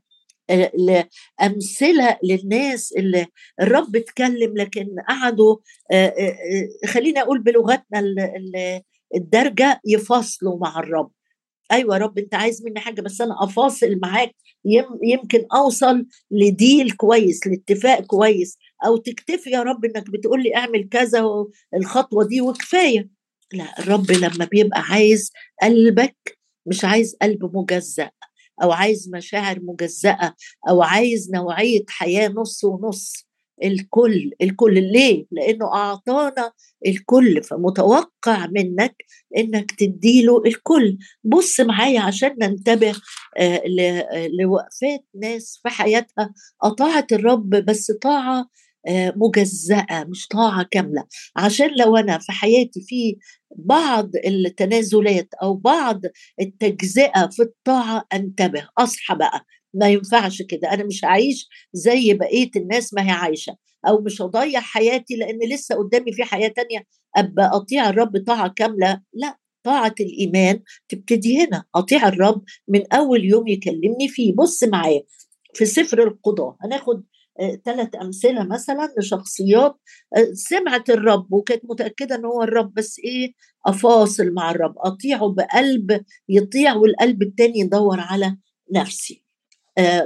امثله 1.43 2.19
للناس 2.25 2.93
اللي 2.93 3.27
الرب 3.61 3.97
اتكلم 3.97 4.57
لكن 4.57 4.87
قعدوا 5.09 5.57
خلينا 6.87 7.21
أقول 7.21 7.43
بلغتنا 7.43 8.01
الدرجة 9.17 9.81
يفاصلوا 9.87 10.59
مع 10.59 10.79
الرب. 10.81 11.11
أيوه 11.73 11.95
يا 11.97 12.01
رب 12.01 12.19
أنت 12.19 12.35
عايز 12.35 12.65
مني 12.65 12.81
حاجة 12.81 13.01
بس 13.01 13.21
أنا 13.21 13.45
أفاصل 13.45 13.99
معاك. 14.03 14.35
يمكن 15.03 15.47
أوصل 15.55 16.07
لديل 16.31 16.91
كويس 16.91 17.47
لاتفاق 17.47 18.01
كويس 18.01 18.59
أو 18.87 18.97
تكتفي 18.97 19.51
يا 19.51 19.63
رب 19.63 19.85
إنك 19.85 20.11
بتقول 20.11 20.43
لي 20.43 20.57
أعمل 20.57 20.89
كذا 20.89 21.25
الخطوة 21.77 22.25
دي 22.25 22.41
وكفاية. 22.41 23.09
لا 23.53 23.79
الرب 23.79 24.11
لما 24.11 24.45
بيبقى 24.45 24.81
عايز 24.81 25.31
قلبك 25.63 26.39
مش 26.67 26.85
عايز 26.85 27.17
قلب 27.23 27.57
مجزأ 27.57 28.11
أو 28.63 28.73
عايز 28.73 29.11
مشاعر 29.15 29.61
مجزأة 29.63 30.35
أو 30.69 30.83
عايز 30.83 31.31
نوعية 31.35 31.85
حياة 31.89 32.29
نص 32.29 32.65
ونص 32.65 33.27
الكل 33.65 34.33
الكل 34.43 34.75
ليه؟ 34.93 35.27
لأنه 35.31 35.75
أعطانا 35.75 36.53
الكل 36.87 37.43
فمتوقع 37.43 38.47
منك 38.47 38.97
إنك 39.37 39.71
تديله 39.73 40.43
الكل. 40.47 40.99
بص 41.25 41.61
معايا 41.61 42.01
عشان 42.01 42.37
ننتبه 42.43 42.95
آه، 43.39 43.63
لوقفات 44.41 45.05
ناس 45.23 45.61
في 45.63 45.69
حياتها. 45.69 46.35
اطاعت 46.63 47.13
الرب 47.13 47.51
بس 47.51 47.91
طاعة 47.91 48.47
آه، 48.89 49.13
مجزأة 49.17 50.05
مش 50.09 50.27
طاعة 50.29 50.67
كاملة. 50.71 51.05
عشان 51.37 51.71
لو 51.79 51.97
أنا 51.97 52.19
في 52.19 52.33
حياتي 52.33 52.81
في 52.89 53.17
بعض 53.57 54.11
التنازلات 54.27 55.29
أو 55.43 55.55
بعض 55.55 56.01
التجزئة 56.41 57.27
في 57.27 57.43
الطاعة 57.43 58.05
أنتبه 58.13 58.69
أصحى 58.79 59.15
بقى. 59.15 59.45
ما 59.75 59.89
ينفعش 59.89 60.43
كده. 60.43 60.73
أنا 60.73 60.85
مش 60.85 61.05
هعيش 61.05 61.49
زي 61.73 62.15
بقية 62.15 62.51
الناس 62.57 62.95
ما 62.95 63.07
هي 63.07 63.11
عايشة 63.11 63.57
أو 63.89 64.01
مش 64.01 64.23
هضيع 64.23 64.61
حياتي 64.61 65.17
لأن 65.17 65.39
لسه 65.49 65.75
قدامي 65.75 66.13
في 66.13 66.25
حياة 66.25 66.49
تانية. 66.49 66.87
أبقى 67.17 67.51
أطيع 67.55 67.89
الرب 67.89 68.25
طاعة 68.27 68.49
كاملة؟ 68.49 69.01
لا 69.13 69.37
طاعة 69.63 69.95
الإيمان 70.01 70.61
تبتدي 70.89 71.45
هنا. 71.45 71.65
أطيع 71.75 72.09
الرب 72.09 72.43
من 72.69 72.93
أول 72.93 73.25
يوم 73.25 73.49
يكلمني 73.49 74.09
فيه. 74.09 74.35
بص 74.35 74.65
معايا 74.65 75.03
في 75.55 75.67
سفر 75.67 76.03
القضاء. 76.03 76.57
هناخد 76.61 77.05
ثلاث 77.65 77.95
آه 77.95 78.03
أمثلة 78.03 78.45
مثلا 78.45 78.95
لشخصيات 78.99 79.77
آه 80.17 80.33
سمعت 80.33 80.91
الرب 80.91 81.33
وكانت 81.33 81.63
متأكدة 81.65 82.15
إن 82.15 82.25
هو 82.25 82.43
الرب 82.43 82.75
بس 82.75 82.99
إيه؟ 83.05 83.33
أفاصل 83.67 84.31
مع 84.33 84.51
الرب. 84.51 84.75
أطيعه 84.79 85.29
بقلب 85.35 86.05
يطيع 86.29 86.75
والقلب 86.75 87.23
التاني 87.23 87.59
يدور 87.61 88.01
على 88.01 88.37
نفسي. 88.75 89.30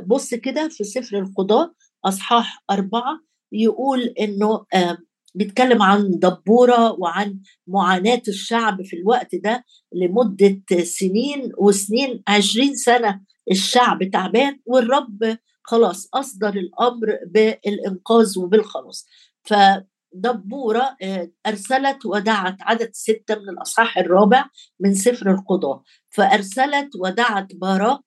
بص 0.06 0.35
كده 0.35 0.68
في 0.68 0.85
سفر 0.85 1.18
القضاء 1.18 1.73
أصحاح 2.04 2.64
أربعة 2.71 3.21
يقول 3.52 4.00
إنه 4.00 4.66
آه، 4.75 4.99
بيتكلم 5.35 5.83
عن 5.83 6.11
دبورة 6.11 6.92
وعن 6.92 7.40
معاناة 7.66 8.23
الشعب 8.28 8.83
في 8.83 8.97
الوقت 8.97 9.35
ده 9.35 9.64
لمدة 9.92 10.62
سنين 10.85 11.52
وسنين 11.59 12.23
عشرين 12.28 12.75
سنة 12.76 13.21
الشعب 13.50 14.11
تعبان 14.12 14.61
والرب 14.66 15.38
خلاص 15.62 16.09
أصدر 16.14 16.49
الأمر 16.49 17.18
بالإنقاذ 17.26 18.38
وبالخلاص. 18.38 19.06
فدبورة 19.44 20.97
آه، 21.02 21.30
أرسلت 21.47 22.06
ودعت 22.06 22.56
عدد 22.61 22.90
ستة 22.92 23.35
من 23.35 23.49
الأصحاح 23.49 23.99
الرابع 23.99 24.44
من 24.80 24.94
سفر 24.94 25.30
القضاء. 25.30 25.83
فأرسلت 26.11 26.88
ودعت 27.00 27.54
باراق 27.54 28.02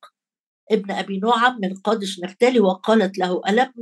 ابن 0.71 0.91
أبي 0.91 1.19
نعم 1.19 1.59
من 1.61 1.73
قادش 1.73 2.19
نفتالي 2.19 2.59
وقالت 2.59 3.17
له 3.17 3.41
ألم 3.49 3.73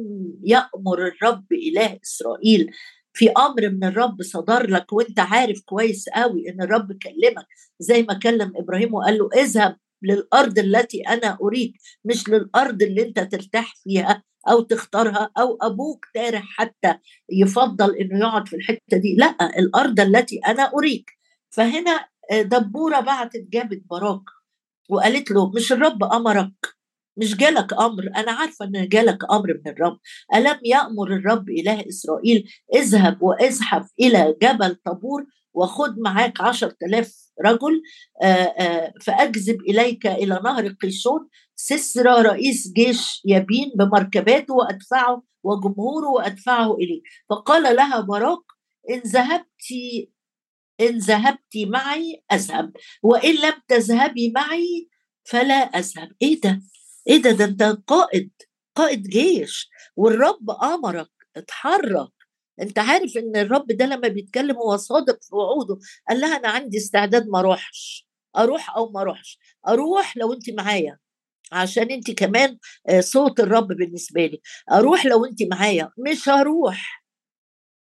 يأمر 0.44 1.08
الرب 1.08 1.46
إله 1.54 2.00
إسرائيل 2.04 2.72
في 3.13 3.30
أمر 3.32 3.70
من 3.70 3.84
الرب 3.84 4.22
صدر 4.22 4.70
لك 4.70 4.94
وأنت 4.94 5.20
عارف 5.20 5.62
كويس 5.65 6.10
قوي 6.10 6.50
إن 6.50 6.62
الرب 6.62 6.92
كلمك؟ 6.92 7.48
زي 7.80 8.04
ما 8.04 8.13
كلم 8.13 8.54
إبراهيم 8.56 8.94
وقال 8.94 9.18
له 9.18 9.30
اذهب 9.42 9.77
للأرض 10.04 10.60
التي 10.60 11.01
أنا 11.01 11.38
اريد 11.42 11.74
مش 12.06 12.30
للأرض 12.30 12.84
اللي 12.84 13.01
أنت 13.01 13.20
ترتاح 13.20 13.75
فيها 13.84 14.24
أو 14.50 14.62
تختارها 14.62 15.30
أو 15.39 15.58
أبوك 15.62 16.06
تارح 16.13 16.44
حتى 16.46 16.96
يفضل 17.30 17.96
إنه 17.96 18.20
يقعد 18.20 18.48
في 18.48 18.56
الحتة 18.56 18.98
دي 18.98 19.15
لأ 19.15 19.60
الأرض 19.60 20.00
التي 20.00 20.39
أنا 20.48 20.63
أريك. 20.74 21.12
فهنا 21.50 22.08
دبورة 22.34 23.00
بعتت 23.00 23.48
جابت 23.50 23.82
براك 23.89 24.22
وقالت 24.90 25.31
له 25.31 25.51
مش 25.51 25.72
الرب 25.72 26.03
أمرك 26.03 26.75
مش 27.18 27.36
جالك 27.36 27.74
أمر. 27.74 28.04
أنا 28.16 28.32
عارفة 28.32 28.66
إن 28.66 28.88
جالك 28.88 29.32
أمر 29.32 29.62
من 29.66 29.72
الرب. 29.72 30.00
ألم 30.36 30.60
يأمر 30.64 31.08
الرب 31.08 31.50
إله 31.50 31.88
إسرائيل؟ 31.90 32.50
اذهب 32.75 33.22
وازحف 33.22 33.92
إلى 34.00 34.36
جبل 34.42 34.75
طابور 34.75 35.25
وخذ 35.54 36.00
معاك 36.00 36.42
عشر 36.42 36.70
تلاف 36.70 37.16
رجل. 37.46 37.82
فأجذب 39.01 39.62
إليك 39.62 40.08
إلى 40.08 40.40
نهر 40.44 40.68
قيشون. 40.68 41.30
سسرى 41.56 42.22
رئيس 42.22 42.74
جيش 42.75 43.22
يبين 43.25 43.72
بمركباته 43.75 44.54
وأدفعه 44.54 45.24
وجمهوره 45.44 46.08
وأدفعه 46.08 46.74
إليك 46.74 47.04
فقال 47.30 47.75
لها 47.75 48.01
براق 48.01 48.44
إن 48.90 49.00
ذهبت 49.00 49.46
إن 50.82 50.98
ذهبت 50.98 51.58
معي 51.58 52.24
أذهب 52.34 52.72
وإن 53.04 53.36
لم 53.36 53.54
تذهبي 53.68 54.32
معي 54.36 54.90
فلا 55.24 55.56
أذهب. 55.56 56.12
إيه 56.22 56.42
ده؟ 56.42 56.62
إيه 57.07 57.22
ده؟ 57.22 57.31
ده 57.31 57.46
انت 57.46 57.63
قائد 57.87 58.31
قائد 58.75 59.03
جيش 59.07 59.70
والرب 59.96 60.50
أمرك 60.63 61.09
اتحرك. 61.35 62.09
أنت 62.61 62.79
عارف 62.79 63.18
إن 63.18 63.35
الرب 63.35 63.68
ده 63.68 63.85
لما 63.85 64.07
بيتكلم 64.07 64.55
هو 64.57 64.77
صادق 64.77 65.20
في 65.24 65.35
وعوده 65.35 65.77
قال 66.09 66.20
لها 66.22 66.37
أنا 66.37 66.48
عندي 66.50 66.77
استعداد 66.77 67.27
ما 67.27 67.39
أروحش 67.39 68.07
أروح 68.37 68.75
أو 68.77 68.91
ما 68.91 69.01
أروحش. 69.01 69.39
أروح 69.68 70.18
لو 70.18 70.33
أنت 70.33 70.50
معايا 70.50 70.98
عشان 71.51 71.91
أنت 71.91 72.11
كمان 72.11 72.57
آه، 72.89 73.01
صوت 73.01 73.39
الرب 73.39 73.68
بالنسبة 73.68 74.25
لي. 74.25 74.41
أروح 74.72 75.05
لو 75.05 75.25
أنت 75.25 75.44
معايا 75.44 75.91
مش 75.98 76.29
هروح. 76.29 77.04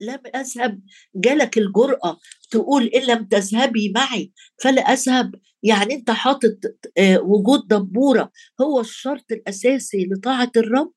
لم 0.01 0.19
أذهب. 0.35 0.81
جالك 1.15 1.57
الجرأة 1.57 2.17
تقول 2.51 2.83
إن 2.85 3.01
لم 3.01 3.25
تذهبي 3.25 3.91
معي. 3.95 4.31
فلا 4.63 4.81
أذهب. 4.81 5.35
يعني 5.63 5.93
أنت 5.93 6.11
حاطط 6.11 6.57
آه، 6.97 7.19
وجود 7.19 7.67
دبورة. 7.67 8.31
هو 8.61 8.79
الشرط 8.79 9.31
الأساسي 9.31 10.09
لطاعة 10.11 10.51
الرب؟ 10.57 10.93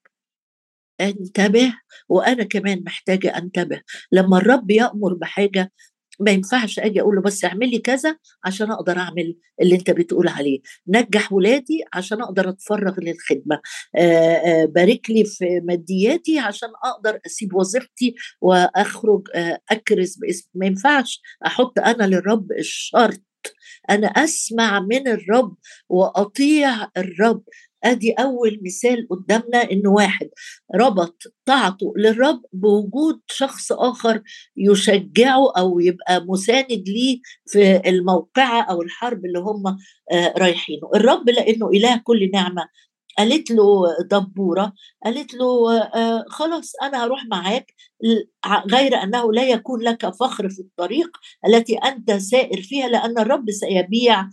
انتبه. 1.00 1.74
وأنا 2.08 2.44
كمان 2.44 2.82
محتاجة 2.86 3.38
أنتبه. 3.38 3.82
لما 4.12 4.38
الرب 4.38 4.70
يأمر 4.70 5.14
بحاجة 5.14 5.72
ما 6.20 6.30
ينفعش 6.30 6.78
آجي 6.78 7.00
أقول 7.00 7.16
له 7.16 7.22
بس 7.22 7.44
اعمل 7.44 7.70
لي 7.70 7.78
كذا 7.78 8.16
عشان 8.44 8.70
أقدر 8.70 8.98
أعمل 8.98 9.36
اللي 9.62 9.74
أنت 9.74 9.90
بتقول 9.90 10.28
عليه. 10.28 10.60
نجح 10.88 11.32
ولادي 11.32 11.84
عشان 11.92 12.22
أقدر 12.22 12.48
أتفرغ 12.48 13.00
للخدمة. 13.00 13.60
بارك 14.74 15.10
لي 15.10 15.24
في 15.24 15.60
مادياتي 15.64 16.38
عشان 16.38 16.68
أقدر 16.84 17.20
أسيب 17.26 17.54
وظيفتي 17.54 18.14
وأخرج 18.40 19.28
أكرز 19.70 20.16
باسم 20.16 20.48
ما 20.54 20.66
ينفعش 20.66 21.22
أحط 21.46 21.78
أنا 21.78 22.04
للرب 22.04 22.52
الشرط. 22.52 23.22
أنا 23.90 24.06
أسمع 24.06 24.80
من 24.80 25.08
الرب 25.08 25.56
وأطيع 25.88 26.88
الرب. 26.96 27.42
أدي 27.84 28.12
أول 28.12 28.60
مثال 28.62 29.08
قدامنا 29.10 29.70
ان 29.72 29.86
واحد 29.86 30.28
ربط 30.74 31.22
طاعته 31.44 31.92
للرب 31.96 32.42
بوجود 32.52 33.20
شخص 33.26 33.72
آخر 33.72 34.22
يشجعه 34.56 35.52
أو 35.58 35.80
يبقى 35.80 36.24
مساند 36.28 36.84
ليه 36.88 37.20
في 37.46 37.88
الموقعة 37.88 38.62
أو 38.62 38.82
الحرب 38.82 39.24
اللي 39.26 39.38
هم 39.38 39.66
آه، 40.12 40.34
رايحينه. 40.38 40.90
الرب 40.94 41.28
لأنه 41.30 41.68
إله 41.68 42.00
كل 42.04 42.30
نعمة 42.34 42.68
قالت 43.20 43.50
له 43.50 43.82
دبورة 44.10 44.72
قالت 45.04 45.34
له 45.34 45.72
آه 45.82 46.24
خلاص 46.28 46.72
أنا 46.82 47.04
هروح 47.04 47.24
معاك. 47.30 47.74
غير 48.72 48.94
أنه 49.02 49.32
لا 49.32 49.48
يكون 49.48 49.80
لك 49.82 50.10
فخر 50.14 50.48
في 50.48 50.60
الطريق 50.60 51.08
التي 51.48 51.74
أنت 51.76 52.12
سائر 52.12 52.62
فيها 52.62 52.88
لأن 52.88 53.18
الرب 53.18 53.50
سيبيع 53.50 54.28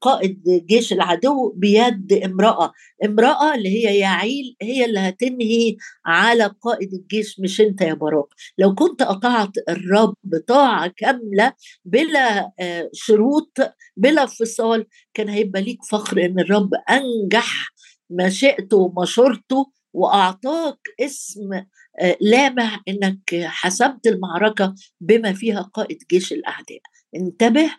قائد 0.00 0.42
جيش 0.68 0.92
العدو 0.92 1.52
بيد 1.56 2.12
امرأة. 2.12 2.72
امرأة 3.04 3.54
اللي 3.54 3.68
هي 3.68 3.98
يعيل 3.98 4.56
هي 4.62 4.84
اللي 4.84 5.00
هتنهي 5.00 5.76
على 6.06 6.54
قائد 6.62 6.94
الجيش 6.94 7.40
مش 7.40 7.60
أنت 7.60 7.80
يا 7.80 7.94
براك 7.94 8.26
لو 8.58 8.74
كنت 8.74 9.02
قطعت 9.02 9.50
الرب 9.68 10.14
طاعة 10.48 10.92
كاملة 10.96 11.52
بلا 11.84 12.52
آه، 12.60 12.90
شروط 12.92 13.52
بلا 13.96 14.26
فصال 14.26 14.86
كان 15.14 15.28
هيبقى 15.28 15.62
ليك 15.62 15.78
فخر 15.90 16.24
إن 16.24 16.40
الرب 16.40 16.70
أنجح 16.90 17.68
مشيئته 18.10 18.76
ومشورته 18.76 19.72
وأعطاك 19.94 20.78
اسم 21.00 21.52
آه، 22.00 22.16
لامع 22.20 22.80
إنك 22.88 23.34
حسمت 23.44 24.06
المعركة 24.06 24.74
بما 25.00 25.32
فيها 25.32 25.62
قائد 25.62 25.98
جيش 26.10 26.32
الأعداء. 26.32 26.80
انتبه 27.16 27.70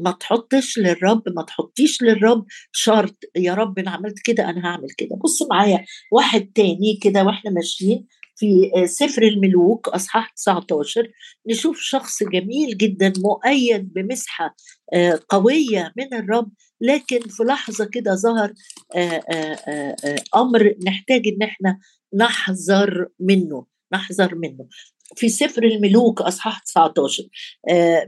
ما 0.00 0.10
تحطش 0.10 0.78
للرب 0.78 1.22
ما 1.36 1.42
تحطيش 1.42 2.02
للرب 2.02 2.46
شرط 2.72 3.16
يا 3.36 3.54
رب 3.54 3.78
أنا 3.78 3.90
عملت 3.90 4.18
كده 4.24 4.50
أنا 4.50 4.66
هعمل 4.66 4.88
كده. 4.98 5.16
بص 5.24 5.42
معايا 5.50 5.84
واحد 6.12 6.50
تاني 6.54 6.98
كده 7.02 7.24
وإحنا 7.24 7.50
ماشيين 7.50 8.06
في 8.38 8.70
سفر 8.86 9.22
الملوك 9.22 9.88
أصحاح 9.88 10.30
19 10.30 11.12
نشوف 11.46 11.80
شخص 11.80 12.22
جميل 12.22 12.76
جدا 12.76 13.12
مؤيد 13.18 13.92
بمسحة 13.92 14.56
آه، 14.94 15.20
قوية 15.28 15.92
من 15.96 16.14
الرب 16.14 16.52
لكن 16.80 17.20
في 17.20 17.42
لحظة 17.42 17.84
كده 17.84 18.14
ظهر 18.14 18.54
آه، 18.96 19.22
آه، 19.32 19.96
أمر 20.36 20.74
نحتاج 20.86 21.28
إن 21.28 21.42
إحنا 21.42 21.78
نحذر 22.14 23.08
منه 23.20 23.66
نحذر 23.92 24.34
منه. 24.34 24.68
في 25.16 25.28
سفر 25.28 25.64
الملوك 25.64 26.20
أصحاح 26.20 26.62
19 26.62 27.28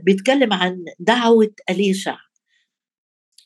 بيتكلم 0.03 0.53
عن 0.53 0.85
دعوة 0.99 1.53
أليشع. 1.69 2.17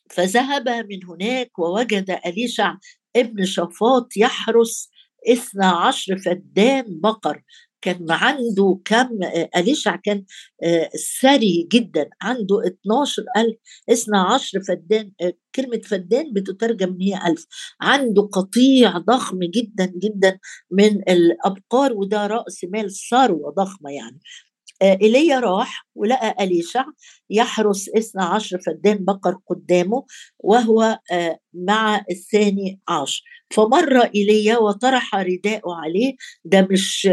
فذهب 0.10 0.69
من 0.69 1.06
هناك 1.06 1.60
ووجد 1.60 2.19
أليشع 2.26 2.76
ابن 3.15 3.45
شفاط 3.45 4.17
يحرس 4.17 4.89
اثنا 5.27 5.67
عشر 5.67 6.17
فدان 6.17 6.99
بقر. 7.01 7.43
كان 7.81 8.05
عنده 8.11 8.79
كم 8.85 9.09
أليشع 9.57 9.95
كان 9.95 10.25
آه، 10.63 10.89
ثري 11.21 11.67
جدا. 11.71 12.09
عنده 12.21 12.61
12 12.67 13.23
ألف 13.38 13.57
12 13.89 14.61
فدان 14.67 15.11
آه، 15.21 15.33
كلمة 15.55 15.81
فدان 15.85 16.33
بتترجم 16.33 16.89
إن 16.89 17.01
هي 17.01 17.27
ألف. 17.27 17.45
عنده 17.81 18.21
قطيع 18.21 18.97
ضخم 18.97 19.39
جدا 19.39 19.85
جدا 19.85 20.39
من 20.71 21.01
الأبقار 21.09 21.93
وده 21.93 22.27
رأس 22.27 22.63
مال 22.63 22.91
ثروة 23.09 23.51
ضخمة 23.51 23.91
يعني. 23.91 24.19
آه، 24.19 24.55
إيليا 24.93 25.39
راح 25.39 25.88
ولقى 25.95 26.36
أليشع 26.45 26.86
يحرس 27.30 27.89
اثنى 27.98 28.24
عشر 28.24 28.60
فدان 28.65 29.06
بقر 29.06 29.38
قدامه 29.50 30.06
وهو 30.39 31.00
آه، 31.12 31.39
مع 31.54 32.02
الثاني 32.12 32.80
عشر. 32.88 33.24
فمر 33.52 34.02
إيليا 34.15 34.58
وطرح 34.58 35.15
رداءه 35.15 35.76
عليه. 35.76 36.15
ده 36.45 36.67
مش 36.71 37.10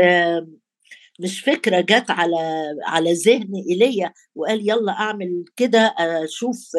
مش 1.21 1.41
فكرة 1.41 1.81
جت 1.81 2.11
على 2.11 2.37
على 2.87 3.13
ذهن 3.13 3.53
إيليا 3.71 4.13
وقال 4.35 4.61
يلا 4.71 4.93
أعمل 4.93 5.45
كده 5.57 5.95
أشوف 5.99 6.71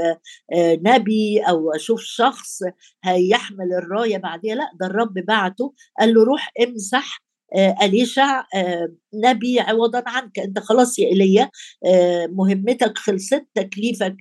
آه، 0.53 0.79
نبي 0.83 1.39
أو 1.49 1.71
أشوف 1.75 2.01
شخص 2.01 2.59
هيحمل 3.03 3.73
الراية 3.73 4.17
بعديها. 4.17 4.55
لا 4.55 4.71
ده 4.79 4.85
الرب 4.87 5.13
بعته. 5.13 5.73
قال 5.99 6.13
له 6.13 6.23
روح 6.23 6.51
امسح 6.61 7.19
آه، 7.19 7.32
أليشع 7.55 8.39
آه، 8.55 8.93
نبي 9.13 9.59
عوضا 9.59 10.03
عنك 10.07 10.39
أنت 10.39 10.59
خلاص 10.59 10.99
يا 10.99 11.07
إيليا 11.07 11.49
آه، 11.85 12.27
مهمتك 12.27 12.97
خلصت 12.97 13.45
تكليفك 13.55 14.15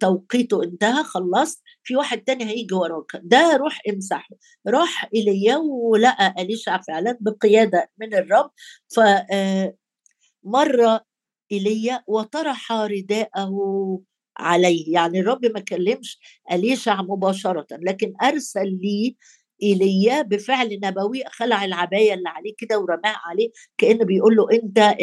توقيته 0.00 0.62
انتهى 0.64 1.04
خلصت 1.04 1.62
في 1.84 1.96
واحد 1.96 2.18
تاني 2.18 2.44
هيجي 2.44 2.74
وراك. 2.74 3.06
ده 3.22 3.56
روح 3.56 3.80
امسحه. 3.94 4.28
راح 4.68 5.08
إيليا 5.14 5.56
ولقى 5.56 6.34
أليشع 6.38 6.80
فعلا 6.88 7.18
بقيادة 7.20 7.90
من 8.00 8.14
الرب 8.14 8.50
ف 8.94 9.00
مر 10.44 10.98
إيليا 11.52 12.04
وطرح 12.08 12.72
رداءه 12.72 13.50
عليه. 14.38 14.92
يعني 14.94 15.20
الرب 15.20 15.46
ما 15.46 15.60
كلمش 15.60 16.18
أليشع 16.52 17.02
مباشرة 17.02 17.66
لكن 17.72 18.12
أرسل 18.22 18.78
لي 18.82 19.16
ايليا 19.62 20.22
بفعل 20.22 20.80
نبوي 20.84 21.22
خلع 21.30 21.64
العباية 21.64 22.14
اللي 22.14 22.28
عليه 22.28 22.54
كده 22.58 22.78
ورماها 22.78 23.20
عليه 23.26 23.50
كأنه 23.78 24.04
بيقول 24.04 24.36
له 24.36 24.46
أنت 24.52 24.94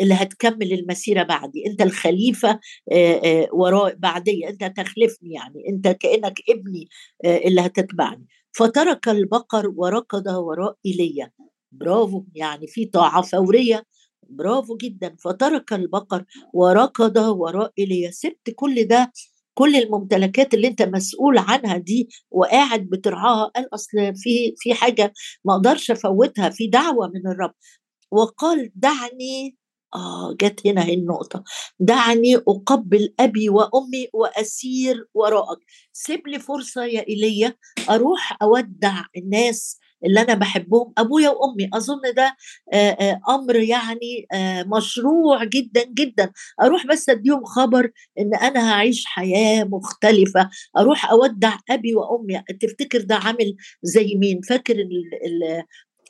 اللي 0.00 0.14
هتكمل 0.14 0.72
المسيرة 0.72 1.22
بعدي 1.22 1.66
أنت 1.66 1.82
الخليفة 1.82 2.60
وراء 3.52 3.94
بعدي 3.94 4.48
أنت 4.48 4.64
تخلفني 4.64 5.32
يعني 5.32 5.68
أنت 5.68 5.88
كأنك 5.88 6.38
ابني 6.50 6.88
اللي 7.24 7.60
هتتبعني. 7.60 8.26
فترك 8.52 9.08
البقر 9.08 9.72
وركض 9.76 10.26
وراء 10.26 10.76
ايليا 10.86 11.30
برافو 11.72 12.24
يعني 12.34 12.66
في 12.66 12.84
طاعة 12.84 13.22
فورية. 13.22 13.84
برافو 14.28 14.76
جدا. 14.76 15.16
فترك 15.24 15.72
البقر 15.72 16.24
وركض 16.54 17.16
وراء 17.16 17.72
ايليا 17.78 18.10
سبت 18.10 18.50
كل 18.56 18.84
ده 18.84 19.12
كل 19.58 19.76
الممتلكات 19.76 20.54
اللي 20.54 20.68
انت 20.68 20.82
مسؤول 20.82 21.38
عنها 21.38 21.76
دي 21.78 22.08
وقاعد 22.30 22.80
بترعاها 22.92 23.44
قال 23.46 23.74
اصل 23.74 23.98
في 24.16 24.54
في 24.58 24.74
حاجة 24.74 25.12
ما 25.44 25.54
أقدرش 25.54 25.90
أفوتها 25.90 26.50
في 26.50 26.66
دعوة 26.66 27.08
من 27.14 27.32
الرب. 27.32 27.54
وقال 28.10 28.70
دعني 28.74 29.56
آه 29.94 30.36
جت 30.42 30.66
هنا 30.66 30.84
هي 30.84 30.94
النقطة. 30.94 31.44
دعني 31.80 32.36
أقبل 32.36 33.14
أبي 33.20 33.48
وأمي 33.48 34.08
وأسير 34.14 35.08
وراءك. 35.14 35.58
سيب 35.92 36.26
لي 36.28 36.38
فرصة 36.38 36.84
يا 36.84 37.08
إيليا 37.08 37.54
أروح 37.90 38.38
أودع 38.42 39.02
الناس 39.16 39.78
اللي 40.06 40.20
أنا 40.20 40.34
بحبهم 40.34 40.92
أبويا 40.98 41.28
وأمي. 41.30 41.70
أظن 41.74 42.00
ده 42.16 42.36
أمر 43.28 43.56
يعني 43.56 44.26
مشروع 44.76 45.44
جدا 45.44 45.84
جدا. 45.84 46.32
أروح 46.62 46.86
بس 46.86 47.08
أديهم 47.08 47.44
خبر 47.44 47.90
إن 48.18 48.34
أنا 48.34 48.72
هعيش 48.72 49.04
حياة 49.06 49.64
مختلفة. 49.64 50.50
أروح 50.78 51.10
أودع 51.10 51.56
أبي 51.70 51.94
وأمي. 51.94 52.42
تفتكر 52.60 53.00
ده 53.00 53.14
عامل 53.14 53.56
زي 53.82 54.14
مين؟ 54.14 54.40
فاكر 54.48 54.76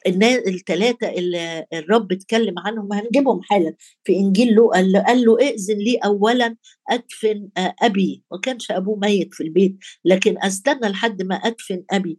الناس 0.06 0.38
الثلاثه 0.48 1.08
اللي 1.08 1.66
الرب 1.72 2.12
اتكلم 2.12 2.58
عنهم 2.58 2.92
هنجيبهم 2.92 3.42
حالا. 3.42 3.74
في 4.04 4.16
إنجيل 4.16 4.54
له 4.56 4.68
قال 4.70 4.92
له, 4.92 5.00
قال 5.00 5.24
له 5.24 5.38
إئذن 5.40 5.76
لي 5.78 5.96
اولا 5.96 6.56
أدفن 6.90 7.48
أبي. 7.58 8.24
ما 8.32 8.38
كانش 8.38 8.70
أبوه 8.70 8.98
ميت 8.98 9.34
في 9.34 9.42
البيت 9.42 9.76
لكن 10.04 10.36
أستنى 10.42 10.88
لحد 10.88 11.22
ما 11.22 11.34
أدفن 11.34 11.84
أبي. 11.90 12.18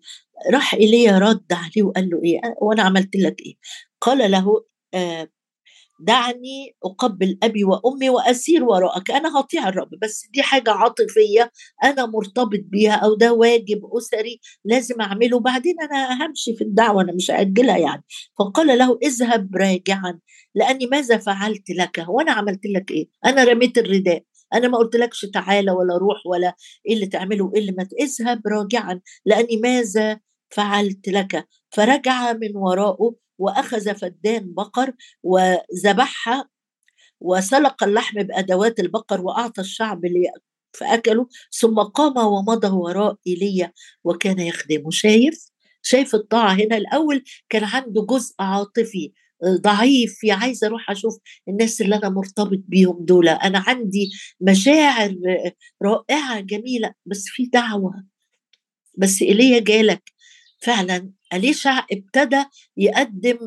راح 0.53 0.73
إيليا 0.73 1.19
رد 1.19 1.53
عليه 1.53 1.83
وقال 1.83 2.09
له 2.09 2.21
إيه؟ 2.23 2.41
وأنا 2.61 2.83
عملت 2.83 3.15
لك 3.15 3.41
إيه؟ 3.41 3.55
قال 4.01 4.31
له 4.31 4.63
آه 4.93 5.27
دعني 5.99 6.75
أقبل 6.85 7.37
أبي 7.43 7.63
وأمي 7.63 8.09
وأسير 8.09 8.63
وراءك. 8.63 9.11
أنا 9.11 9.39
هطيع 9.39 9.69
الرب 9.69 9.89
بس 10.01 10.27
دي 10.33 10.41
حاجة 10.43 10.71
عاطفية 10.71 11.51
أنا 11.83 12.05
مرتبط 12.05 12.59
بيها 12.63 12.93
أو 12.93 13.15
ده 13.15 13.33
واجب 13.33 13.81
أسري 13.97 14.39
لازم 14.65 15.01
أعمله. 15.01 15.39
بعدين 15.39 15.75
أنا 15.81 16.25
همشي 16.25 16.55
في 16.55 16.63
الدعوة 16.63 17.01
أنا 17.03 17.13
مش 17.13 17.31
هأجلها 17.31 17.77
يعني. 17.77 18.03
فقال 18.39 18.77
له 18.77 18.99
اذهب 19.03 19.55
راجعا 19.55 20.19
لأني 20.55 20.85
ماذا 20.85 21.17
فعلت 21.17 21.69
لك؟ 21.69 22.05
وأنا 22.07 22.31
عملت 22.31 22.65
لك 22.65 22.91
إيه؟ 22.91 23.07
أنا 23.25 23.43
رميت 23.43 23.77
الرداء. 23.77 24.23
أنا 24.53 24.67
ما 24.67 24.77
قلتلكش 24.77 25.21
تعالى 25.33 25.71
ولا 25.71 25.97
روح 25.97 26.17
ولا 26.25 26.55
إيه 26.87 26.93
اللي 26.93 27.05
تعمله 27.07 27.45
وإيه 27.45 27.61
اللي 27.61 27.71
ما 27.71 27.87
اذهب 28.01 28.41
راجعا 28.47 29.01
لأني 29.25 29.57
ماذا 29.57 30.19
فعلت 30.49 31.07
لك؟ 31.09 31.47
فرجع 31.69 32.33
من 32.33 32.55
وراءه 32.55 33.15
وأخذ 33.37 33.95
فدان 33.95 34.53
بقر 34.53 34.93
وذبحها 35.23 36.49
وسلق 37.19 37.83
اللحم 37.83 38.23
بأدوات 38.23 38.79
البقر 38.79 39.21
وأعطى 39.21 39.61
الشعب 39.61 40.01
فاكلوا 40.73 41.25
ثم 41.51 41.79
قام 41.79 42.17
ومضى 42.17 42.67
وراء 42.67 43.15
إيليا 43.27 43.73
وكان 44.03 44.39
يخدمه 44.39 44.89
شايف؟ 44.89 45.51
شايف 45.81 46.15
الطاعه 46.15 46.53
هنا؟ 46.53 46.77
الأول 46.77 47.23
كان 47.49 47.63
عنده 47.63 48.05
جزء 48.05 48.35
عاطفي 48.39 49.11
ضعيف 49.45 50.15
في 50.19 50.31
عايزه 50.31 50.67
أروح 50.67 50.91
أشوف 50.91 51.17
الناس 51.49 51.81
اللي 51.81 51.95
أنا 51.95 52.09
مرتبط 52.09 52.59
بيهم 52.67 53.05
دول. 53.05 53.29
أنا 53.29 53.63
عندي 53.67 54.11
مشاعر 54.41 55.15
رائعة 55.83 56.39
جميلة 56.39 56.93
بس 57.05 57.23
في 57.27 57.45
دعوة. 57.45 58.03
بس 58.97 59.21
إيليا 59.21 59.59
جالك. 59.59 60.11
فعلا 60.67 61.11
أليشع 61.33 61.85
ابتدى 61.91 62.43
يقدم 62.77 63.37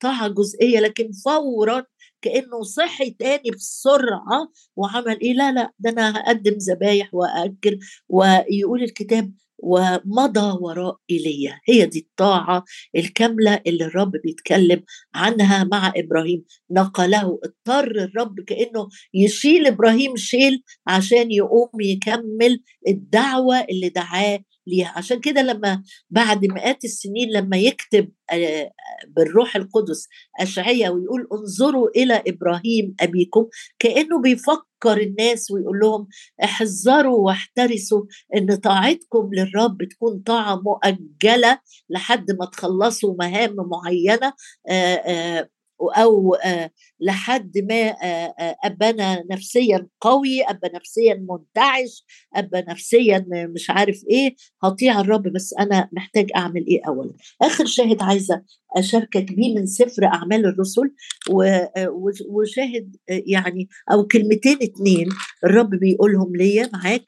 طاعة 0.00 0.28
جزئية 0.28 0.80
لكن 0.80 1.10
فورا 1.24 1.84
كأنه 2.22 2.62
صحي 2.62 3.10
تاني 3.10 3.50
بسرعة 3.50 4.48
وعمل 4.76 5.20
إيه؟ 5.20 5.32
لا 5.32 5.52
لا 5.52 5.72
ده 5.78 5.90
أنا 5.90 6.16
هقدم 6.16 6.52
ذبايح 6.52 7.14
واكل 7.14 7.78
ويقول 8.08 8.82
الكتاب 8.82 9.32
ومضى 9.58 10.58
وراء 10.60 10.96
إيليا. 11.10 11.60
هي 11.68 11.86
دي 11.86 11.98
الطاعة 11.98 12.64
الكاملة 12.96 13.60
اللي 13.66 13.84
الرب 13.84 14.12
بيتكلم 14.24 14.82
عنها 15.14 15.64
مع 15.64 15.92
إبراهيم. 15.96 16.44
نقله 16.70 17.38
اضطر 17.44 17.90
الرب 17.90 18.40
كأنه 18.40 18.88
يشيل 19.14 19.66
إبراهيم 19.66 20.16
شيل 20.16 20.62
عشان 20.86 21.30
يقوم 21.32 21.70
يكمل 21.80 22.60
الدعوة 22.88 23.60
اللي 23.60 23.88
دعاه 23.88 24.40
ليها. 24.66 24.92
عشان 24.96 25.20
كده 25.20 25.42
لما 25.42 25.82
بعد 26.10 26.44
مئات 26.44 26.84
السنين 26.84 27.30
لما 27.32 27.56
يكتب 27.56 28.10
بالروح 29.08 29.56
القدس 29.56 30.08
أشعية 30.40 30.88
ويقول 30.90 31.28
انظروا 31.32 31.88
إلى 31.96 32.22
إبراهيم 32.28 32.94
أبيكم 33.00 33.46
كأنه 33.78 34.20
بيفكر 34.20 35.00
الناس 35.00 35.50
ويقول 35.50 35.78
لهم 35.78 36.08
احذروا 36.44 37.18
واحترسوا 37.26 38.02
إن 38.36 38.56
طاعتكم 38.56 39.30
للرب 39.32 39.84
تكون 39.90 40.22
طاعة 40.26 40.62
مؤجلة 40.62 41.58
لحد 41.90 42.30
ما 42.30 42.46
تخلصوا 42.46 43.14
مهام 43.18 43.56
معينة 43.56 44.32
أو 45.80 46.36
لحد 47.00 47.58
ما 47.58 47.94
ابانا 48.64 49.24
نفسيا 49.30 49.88
قوي 50.00 50.42
ابا 50.42 50.70
نفسيا 50.74 51.26
منتعش 51.28 52.04
ابا 52.34 52.60
نفسيا 52.70 53.26
مش 53.28 53.70
عارف 53.70 54.00
إيه 54.10 54.34
هطيع 54.62 55.00
الرب. 55.00 55.22
بس 55.22 55.54
أنا 55.60 55.88
محتاج 55.92 56.30
أعمل 56.36 56.66
إيه 56.66 56.80
اولا؟ 56.88 57.12
آخر 57.42 57.66
شاهد 57.66 58.02
عايزة 58.02 58.42
أشاركك 58.76 59.32
بيه 59.32 59.54
من 59.54 59.66
سفر 59.66 60.04
أعمال 60.04 60.46
الرسل 60.46 60.94
وشاهد 62.28 62.96
يعني 63.08 63.68
أو 63.92 64.06
كلمتين 64.06 64.58
اتنين 64.62 65.08
الرب 65.44 65.70
بيقولهم 65.70 66.36
ليا 66.36 66.70
معاك. 66.72 67.04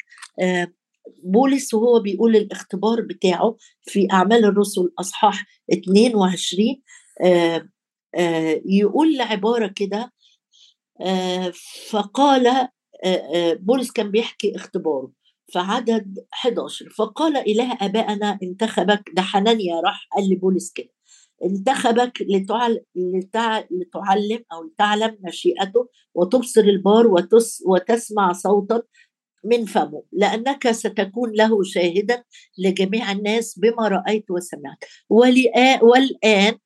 بولس 1.24 1.74
وهو 1.74 2.00
بيقول 2.00 2.36
الاختبار 2.36 3.00
بتاعه 3.00 3.56
في 3.82 4.08
أعمال 4.12 4.44
الرسل 4.44 4.92
أصحاح 4.98 5.46
22 5.72 6.82
يقول 8.66 9.20
عباره 9.20 9.66
كده 9.76 10.12
فقال 11.90 12.68
بولس 13.60 13.90
كان 13.90 14.10
بيحكي 14.10 14.56
اختباره 14.56 15.10
فعدد 15.54 16.24
11 16.32 16.90
فقال 16.98 17.36
إله 17.36 17.72
آبائنا 17.80 18.38
انتخبك 18.42 19.10
ده 19.14 19.22
حنانيا 19.22 19.80
راح 19.80 20.08
قال 20.16 20.30
لبولس 20.30 20.72
كده 20.72 20.88
انتخبك 21.44 22.12
لتعل... 22.22 22.80
لتع... 22.96 23.58
لتعلم 23.70 24.44
أو 24.52 24.64
لتعلم 24.64 25.18
مشيئته 25.20 25.88
وتبصر 26.14 26.60
البار 26.60 27.06
وتس... 27.06 27.62
وتسمع 27.66 28.32
صوتا 28.32 28.82
من 29.44 29.64
فمه 29.64 30.02
لأنك 30.12 30.70
ستكون 30.70 31.32
له 31.32 31.62
شاهدا 31.62 32.24
لجميع 32.58 33.12
الناس 33.12 33.58
بما 33.58 33.88
رأيت 33.88 34.30
وسمعت. 34.30 34.78
والآن 35.82 36.58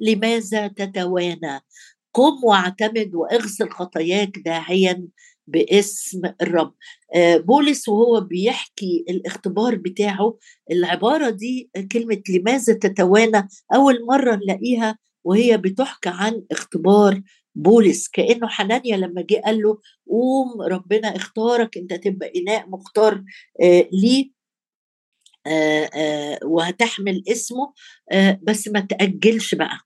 لماذا 0.00 0.68
تتوانى؟ 0.68 1.60
قم 2.14 2.44
واعتمد 2.44 3.14
واغسل 3.14 3.68
خطاياك 3.70 4.38
داعيا 4.38 5.08
باسم 5.46 6.20
الرب. 6.42 6.74
آه، 7.14 7.36
بولس 7.36 7.88
وهو 7.88 8.20
بيحكي 8.20 9.04
الاختبار 9.10 9.74
بتاعه. 9.76 10.38
العبارة 10.70 11.30
دي 11.30 11.70
كلمة 11.92 12.22
لماذا 12.28 12.72
تتوانى 12.74 13.48
أول 13.74 14.06
مرة 14.06 14.34
نلاقيها 14.36 14.98
وهي 15.24 15.58
بتحكى 15.58 16.08
عن 16.12 16.42
اختبار 16.50 17.22
بولس. 17.54 18.08
كأنه 18.08 18.48
حنانيا 18.48 18.96
لما 18.96 19.22
جه 19.22 19.42
قال 19.44 19.62
له 19.62 19.78
قوم 20.10 20.62
ربنا 20.62 21.16
اختارك 21.16 21.76
أنت 21.78 21.94
تبقى 21.94 22.32
إناء 22.36 22.68
مختار 22.70 23.24
آه 23.62 23.88
ليه؟ 23.92 24.35
وهتحمل 26.44 27.22
اسمه 27.28 27.72
آه 28.12 28.40
بس 28.42 28.68
ما 28.68 28.80
تأجلش 28.80 29.54
بقى. 29.54 29.78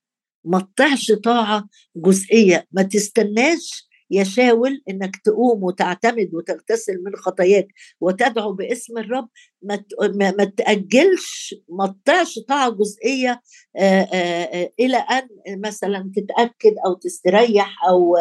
ما 0.45 0.59
تطيعش 0.59 1.11
طاعة 1.11 1.67
جزئية. 1.95 2.67
ما 2.71 2.81
تستناش 2.83 3.87
يشاول 4.13 4.81
إنك 4.89 5.15
تقوم 5.25 5.63
وتعتمد 5.63 6.29
وتغتسل 6.33 6.93
من 7.05 7.15
خطاياك 7.15 7.67
وتدعو 8.01 8.53
باسم 8.53 8.97
الرب. 8.97 9.29
ما 10.37 10.45
تأجلش 10.57 11.55
ما 11.69 11.87
تطيعش 12.03 12.39
طاعة 12.47 12.69
جزئية 12.69 13.41
إلى 14.79 14.97
أن 14.97 15.27
مثلا 15.65 16.11
تتأكد 16.15 16.75
أو 16.85 16.93
تستريح 16.93 17.75
أو 17.89 18.15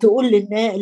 تقول 0.00 0.30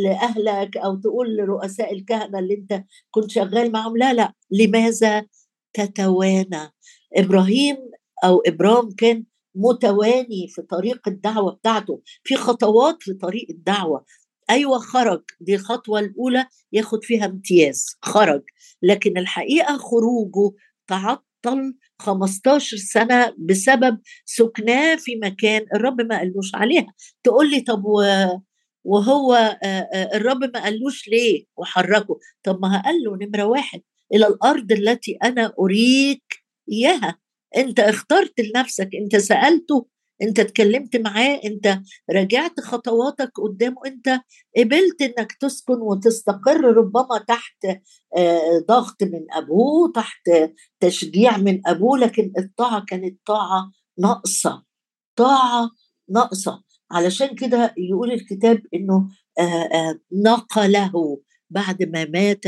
لأهلك 0.05 0.77
أو 0.77 0.95
تقول 0.97 1.37
لرؤساء 1.37 1.93
الكهنة 1.93 2.39
اللي 2.39 2.55
أنت 2.55 2.85
كنت 3.11 3.31
شغال 3.31 3.73
معهم. 3.73 3.97
لا 3.97 4.13
لا. 4.13 4.33
لماذا 4.51 5.27
تتوانى. 5.75 6.73
إبراهيم 7.17 7.77
أو 8.25 8.41
إبرام 8.47 8.91
كان 8.91 9.25
متواني 9.55 10.49
في 10.49 10.63
طريق 10.63 11.09
الدعوة 11.09 11.53
بتاعته 11.53 12.03
في 12.25 12.35
خطوات 12.37 12.97
في 13.01 13.15
طريق 13.15 13.47
الدعوة. 13.51 14.05
أيوه 14.51 14.79
خرج. 14.79 15.23
دي 15.41 15.55
الخطوة 15.55 16.01
الأولى 16.01 16.47
ياخد 16.73 17.05
فيها 17.05 17.27
امتياز 17.27 17.87
خرج. 18.03 18.43
لكن 18.83 19.19
الحقيقة 19.19 19.77
خروجه 19.77 20.55
تعطل 20.87 21.75
15 21.99 22.77
سنة 22.77 23.35
بسبب 23.39 23.99
سكناه 24.25 24.97
في 24.97 25.17
مكان 25.17 25.67
الرب 25.75 26.01
ما 26.01 26.19
قالوش 26.19 26.55
عليها. 26.55 26.87
تقول 27.23 27.51
لي 27.51 27.61
طب 27.61 27.85
وهو 28.85 29.59
الرب 30.15 30.45
ما 30.45 30.63
قالوش 30.63 31.09
ليه 31.09 31.45
وحركه؟ 31.57 32.19
طب 32.43 32.59
ما 32.63 32.83
قال 32.83 32.95
له 33.05 33.17
نمرة 33.27 33.45
واحد. 33.45 33.81
إلى 34.15 34.27
الأرض 34.27 34.73
التي 34.73 35.19
أنا 35.25 35.53
أريك 35.59 36.45
إياها. 36.73 37.19
أنت 37.57 37.81
اخترت 37.81 38.41
لنفسك 38.41 38.89
أنت 39.03 39.17
سألته 39.17 39.87
أنت 40.23 40.39
اتكلمت 40.41 40.97
معاه 40.97 41.41
أنت 41.45 41.79
راجعت 42.11 42.61
خطواتك 42.61 43.31
قدامه 43.41 43.77
أنت 43.87 44.21
قبلت 44.57 45.03
إنك 45.03 45.33
تسكن 45.33 45.75
وتستقر 45.81 46.61
ربما 46.61 47.19
تحت 47.29 47.67
ضغط 48.69 49.03
من 49.03 49.27
أبوه 49.33 49.93
تحت 49.95 50.31
تشجيع 50.81 51.37
من 51.37 51.61
أبوه 51.67 51.99
لكن 51.99 52.33
الطاعة 52.39 52.85
كانت 52.89 53.21
طاعة 53.27 53.71
ناقصة 53.99 54.63
طاعة 55.17 55.71
ناقصة. 56.09 56.63
علشان 56.91 57.35
كده 57.35 57.75
يقول 57.79 58.13
الكتاب 58.13 58.63
إنه 58.75 59.09
نقله 60.13 61.21
بعد 61.51 61.83
ما 61.83 62.05
مات 62.05 62.45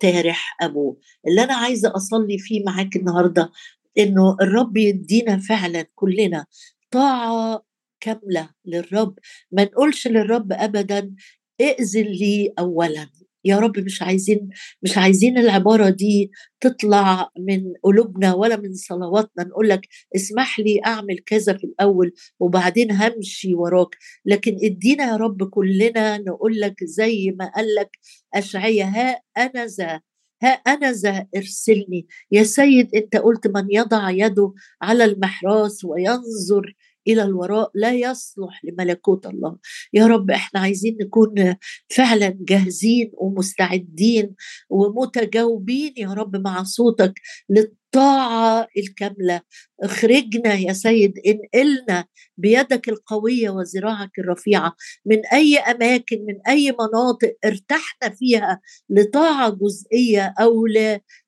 تارح 0.00 0.56
أبوه. 0.60 0.96
اللي 1.28 1.44
أنا 1.44 1.54
عايزة 1.54 1.92
أصلي 1.96 2.38
فيه 2.38 2.64
معاك 2.64 2.96
النهارده 2.96 3.50
إنه 3.98 4.36
الرب 4.42 4.76
يدينا 4.76 5.38
فعلا 5.38 5.86
كلنا 5.94 6.46
طاعة 6.90 7.62
كاملة 8.00 8.50
للرب. 8.64 9.18
ما 9.52 9.64
نقولش 9.64 10.08
للرب 10.08 10.52
ابدا 10.52 11.14
ائذن 11.60 12.02
لي 12.02 12.52
اولا. 12.58 13.08
يا 13.46 13.58
رب 13.58 13.78
مش 13.78 14.02
عايزين 14.02 14.48
مش 14.82 14.98
عايزين 14.98 15.38
العبارة 15.38 15.90
دي 15.90 16.30
تطلع 16.60 17.30
من 17.38 17.62
قلوبنا 17.84 18.34
ولا 18.34 18.56
من 18.56 18.74
صلواتنا. 18.74 19.44
نقول 19.44 19.68
لك 19.68 19.80
اسمح 20.16 20.60
لي 20.60 20.80
أعمل 20.86 21.18
كذا 21.26 21.52
في 21.52 21.64
الأول 21.64 22.12
وبعدين 22.40 22.92
همشي 22.92 23.54
وراك. 23.54 23.88
لكن 24.26 24.56
ادينا 24.62 25.04
يا 25.04 25.16
رب 25.16 25.48
كلنا 25.50 26.18
نقول 26.18 26.60
لك 26.60 26.84
زي 26.84 27.34
ما 27.38 27.50
قال 27.56 27.74
لك 27.74 27.90
اشعيا 28.34 28.84
ها 28.84 29.20
أنا 29.36 29.66
ذا 29.66 30.00
ها 30.42 30.48
أنا 30.48 30.92
ذا 30.92 31.26
ارسلني. 31.36 32.06
يا 32.32 32.42
سيد 32.42 32.94
أنت 32.94 33.16
قلت 33.16 33.46
من 33.46 33.66
يضع 33.70 34.10
يده 34.10 34.52
على 34.82 35.04
المحراس 35.04 35.84
وينظر 35.84 36.74
إلى 37.08 37.22
الوراء 37.22 37.70
لا 37.74 37.92
يصلح 37.92 38.60
لملكوت 38.64 39.26
الله. 39.26 39.56
يا 39.92 40.06
رب 40.06 40.30
إحنا 40.30 40.60
عايزين 40.60 40.96
نكون 41.00 41.56
فعلا 41.88 42.36
جاهزين 42.40 43.10
ومستعدين 43.14 44.34
ومتجاوبين 44.70 45.92
يا 45.96 46.12
رب 46.12 46.36
مع 46.36 46.62
صوتك 46.62 47.14
للطاعه 47.96 48.66
الكاملة. 48.78 49.40
اخرجنا 49.82 50.54
يا 50.54 50.72
سيد 50.72 51.14
انقلنا 51.26 52.04
بيدك 52.38 52.88
القوية 52.88 53.50
وذراعك 53.50 54.18
الرفيعة. 54.18 54.72
من 55.06 55.26
أي 55.32 55.58
أماكن 55.58 56.24
من 56.28 56.34
أي 56.48 56.72
مناطق 56.72 57.36
ارتحنا 57.44 58.10
فيها 58.18 58.60
لطاعة 58.90 59.50
جزئية 59.50 60.34
أو 60.40 60.66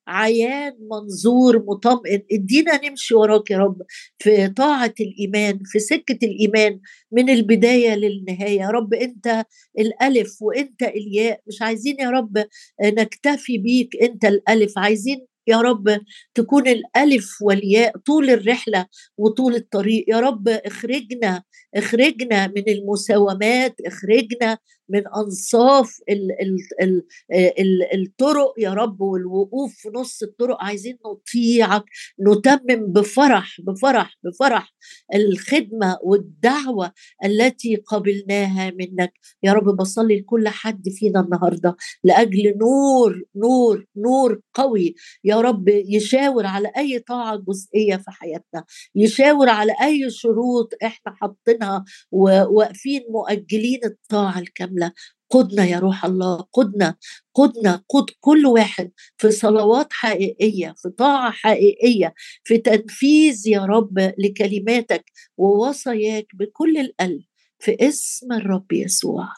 عيان 0.08 0.72
منظور 0.90 1.64
مطمئن؟ 1.66 2.22
ادينا 2.32 2.88
نمشي 2.88 3.14
وراك 3.14 3.50
يا 3.50 3.58
رب 3.58 3.82
في 4.18 4.48
طاعة 4.48 4.94
الإيمان 5.00 5.58
في 5.64 5.78
سكة 5.78 6.18
الإيمان. 6.22 6.80
من 7.12 7.30
البداية 7.30 7.94
للنهاية. 7.94 8.60
يا 8.60 8.68
رب 8.68 8.94
أنت 8.94 9.44
الألف 9.78 10.42
وأنت 10.42 10.82
الياء. 10.82 11.40
مش 11.48 11.62
عايزين 11.62 11.96
يا 12.00 12.10
رب 12.10 12.44
نكتفي 12.82 13.58
بيك 13.58 14.02
أنت 14.02 14.24
الألف 14.24 14.78
عايزين 14.78 15.26
يا 15.48 15.60
رب 15.60 16.00
تكون 16.34 16.68
الألف 16.68 17.42
والياء 17.42 17.98
طول 17.98 18.30
الرحلة 18.30 18.86
وطول 19.18 19.54
الطريق. 19.54 20.04
يا 20.08 20.20
رب 20.20 20.48
اخرجنا 20.48 21.42
اخرجنا 21.74 22.46
من 22.46 22.68
المساومات 22.68 23.74
اخرجنا 23.86 24.58
من 24.90 25.02
أنصاف 25.16 25.98
ال 26.08 26.32
ال 26.42 26.56
ال 26.82 27.02
ال 27.32 28.00
الطرق. 28.00 28.54
يا 28.58 28.74
رب 28.74 29.00
والوقوف 29.00 29.74
في 29.76 29.88
نص 29.94 30.22
الطرق. 30.22 30.56
عايزين 30.64 30.98
نطيعك 31.06 31.84
نتمم 32.20 32.92
بفرح 32.92 33.60
بفرح 33.60 34.18
بفرح 34.24 34.74
الخدمة 35.14 35.98
والدعوة 36.02 36.92
التي 37.24 37.76
قبلناها 37.76 38.70
منك. 38.70 39.12
يا 39.42 39.52
رب 39.52 39.76
بصلي 39.76 40.20
لكل 40.20 40.48
حد 40.48 40.88
فينا 40.88 41.20
النهارده 41.20 41.76
لأجل 42.04 42.54
نور 42.58 43.22
نور 43.36 43.84
نور 43.96 44.40
قوي. 44.54 44.94
يا 45.24 45.37
رب 45.40 45.68
يشاور 45.68 46.46
على 46.46 46.72
أي 46.76 46.98
طاعه 46.98 47.36
جزئية 47.36 47.96
في 47.96 48.10
حياتنا 48.10 48.64
يشاور 48.94 49.48
على 49.48 49.72
أي 49.82 50.10
شروط 50.10 50.72
إحنا 50.84 51.12
حاطينها 51.14 51.84
وواقفين 52.12 53.02
مؤجلين 53.10 53.80
الطاعة 53.84 54.38
الكاملة. 54.38 54.92
قدنا 55.30 55.64
يا 55.64 55.78
روح 55.78 56.04
الله 56.04 56.44
قدنا 56.52 56.96
قدنا 57.34 57.82
قد 57.88 58.04
كل 58.20 58.46
واحد 58.46 58.90
في 59.16 59.30
صلوات 59.30 59.88
حقيقية 59.92 60.74
في 60.76 60.88
طاعة 60.90 61.30
حقيقية 61.30 62.14
في 62.44 62.58
تنفيذ 62.58 63.48
يا 63.48 63.64
رب 63.64 63.98
لكلماتك 64.18 65.04
ووصاياك 65.36 66.26
بكل 66.34 66.78
القلب 66.78 67.22
في 67.58 67.76
اسم 67.88 68.32
الرب 68.32 68.72
يسوع. 68.72 69.28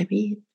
آمين. 0.00 0.53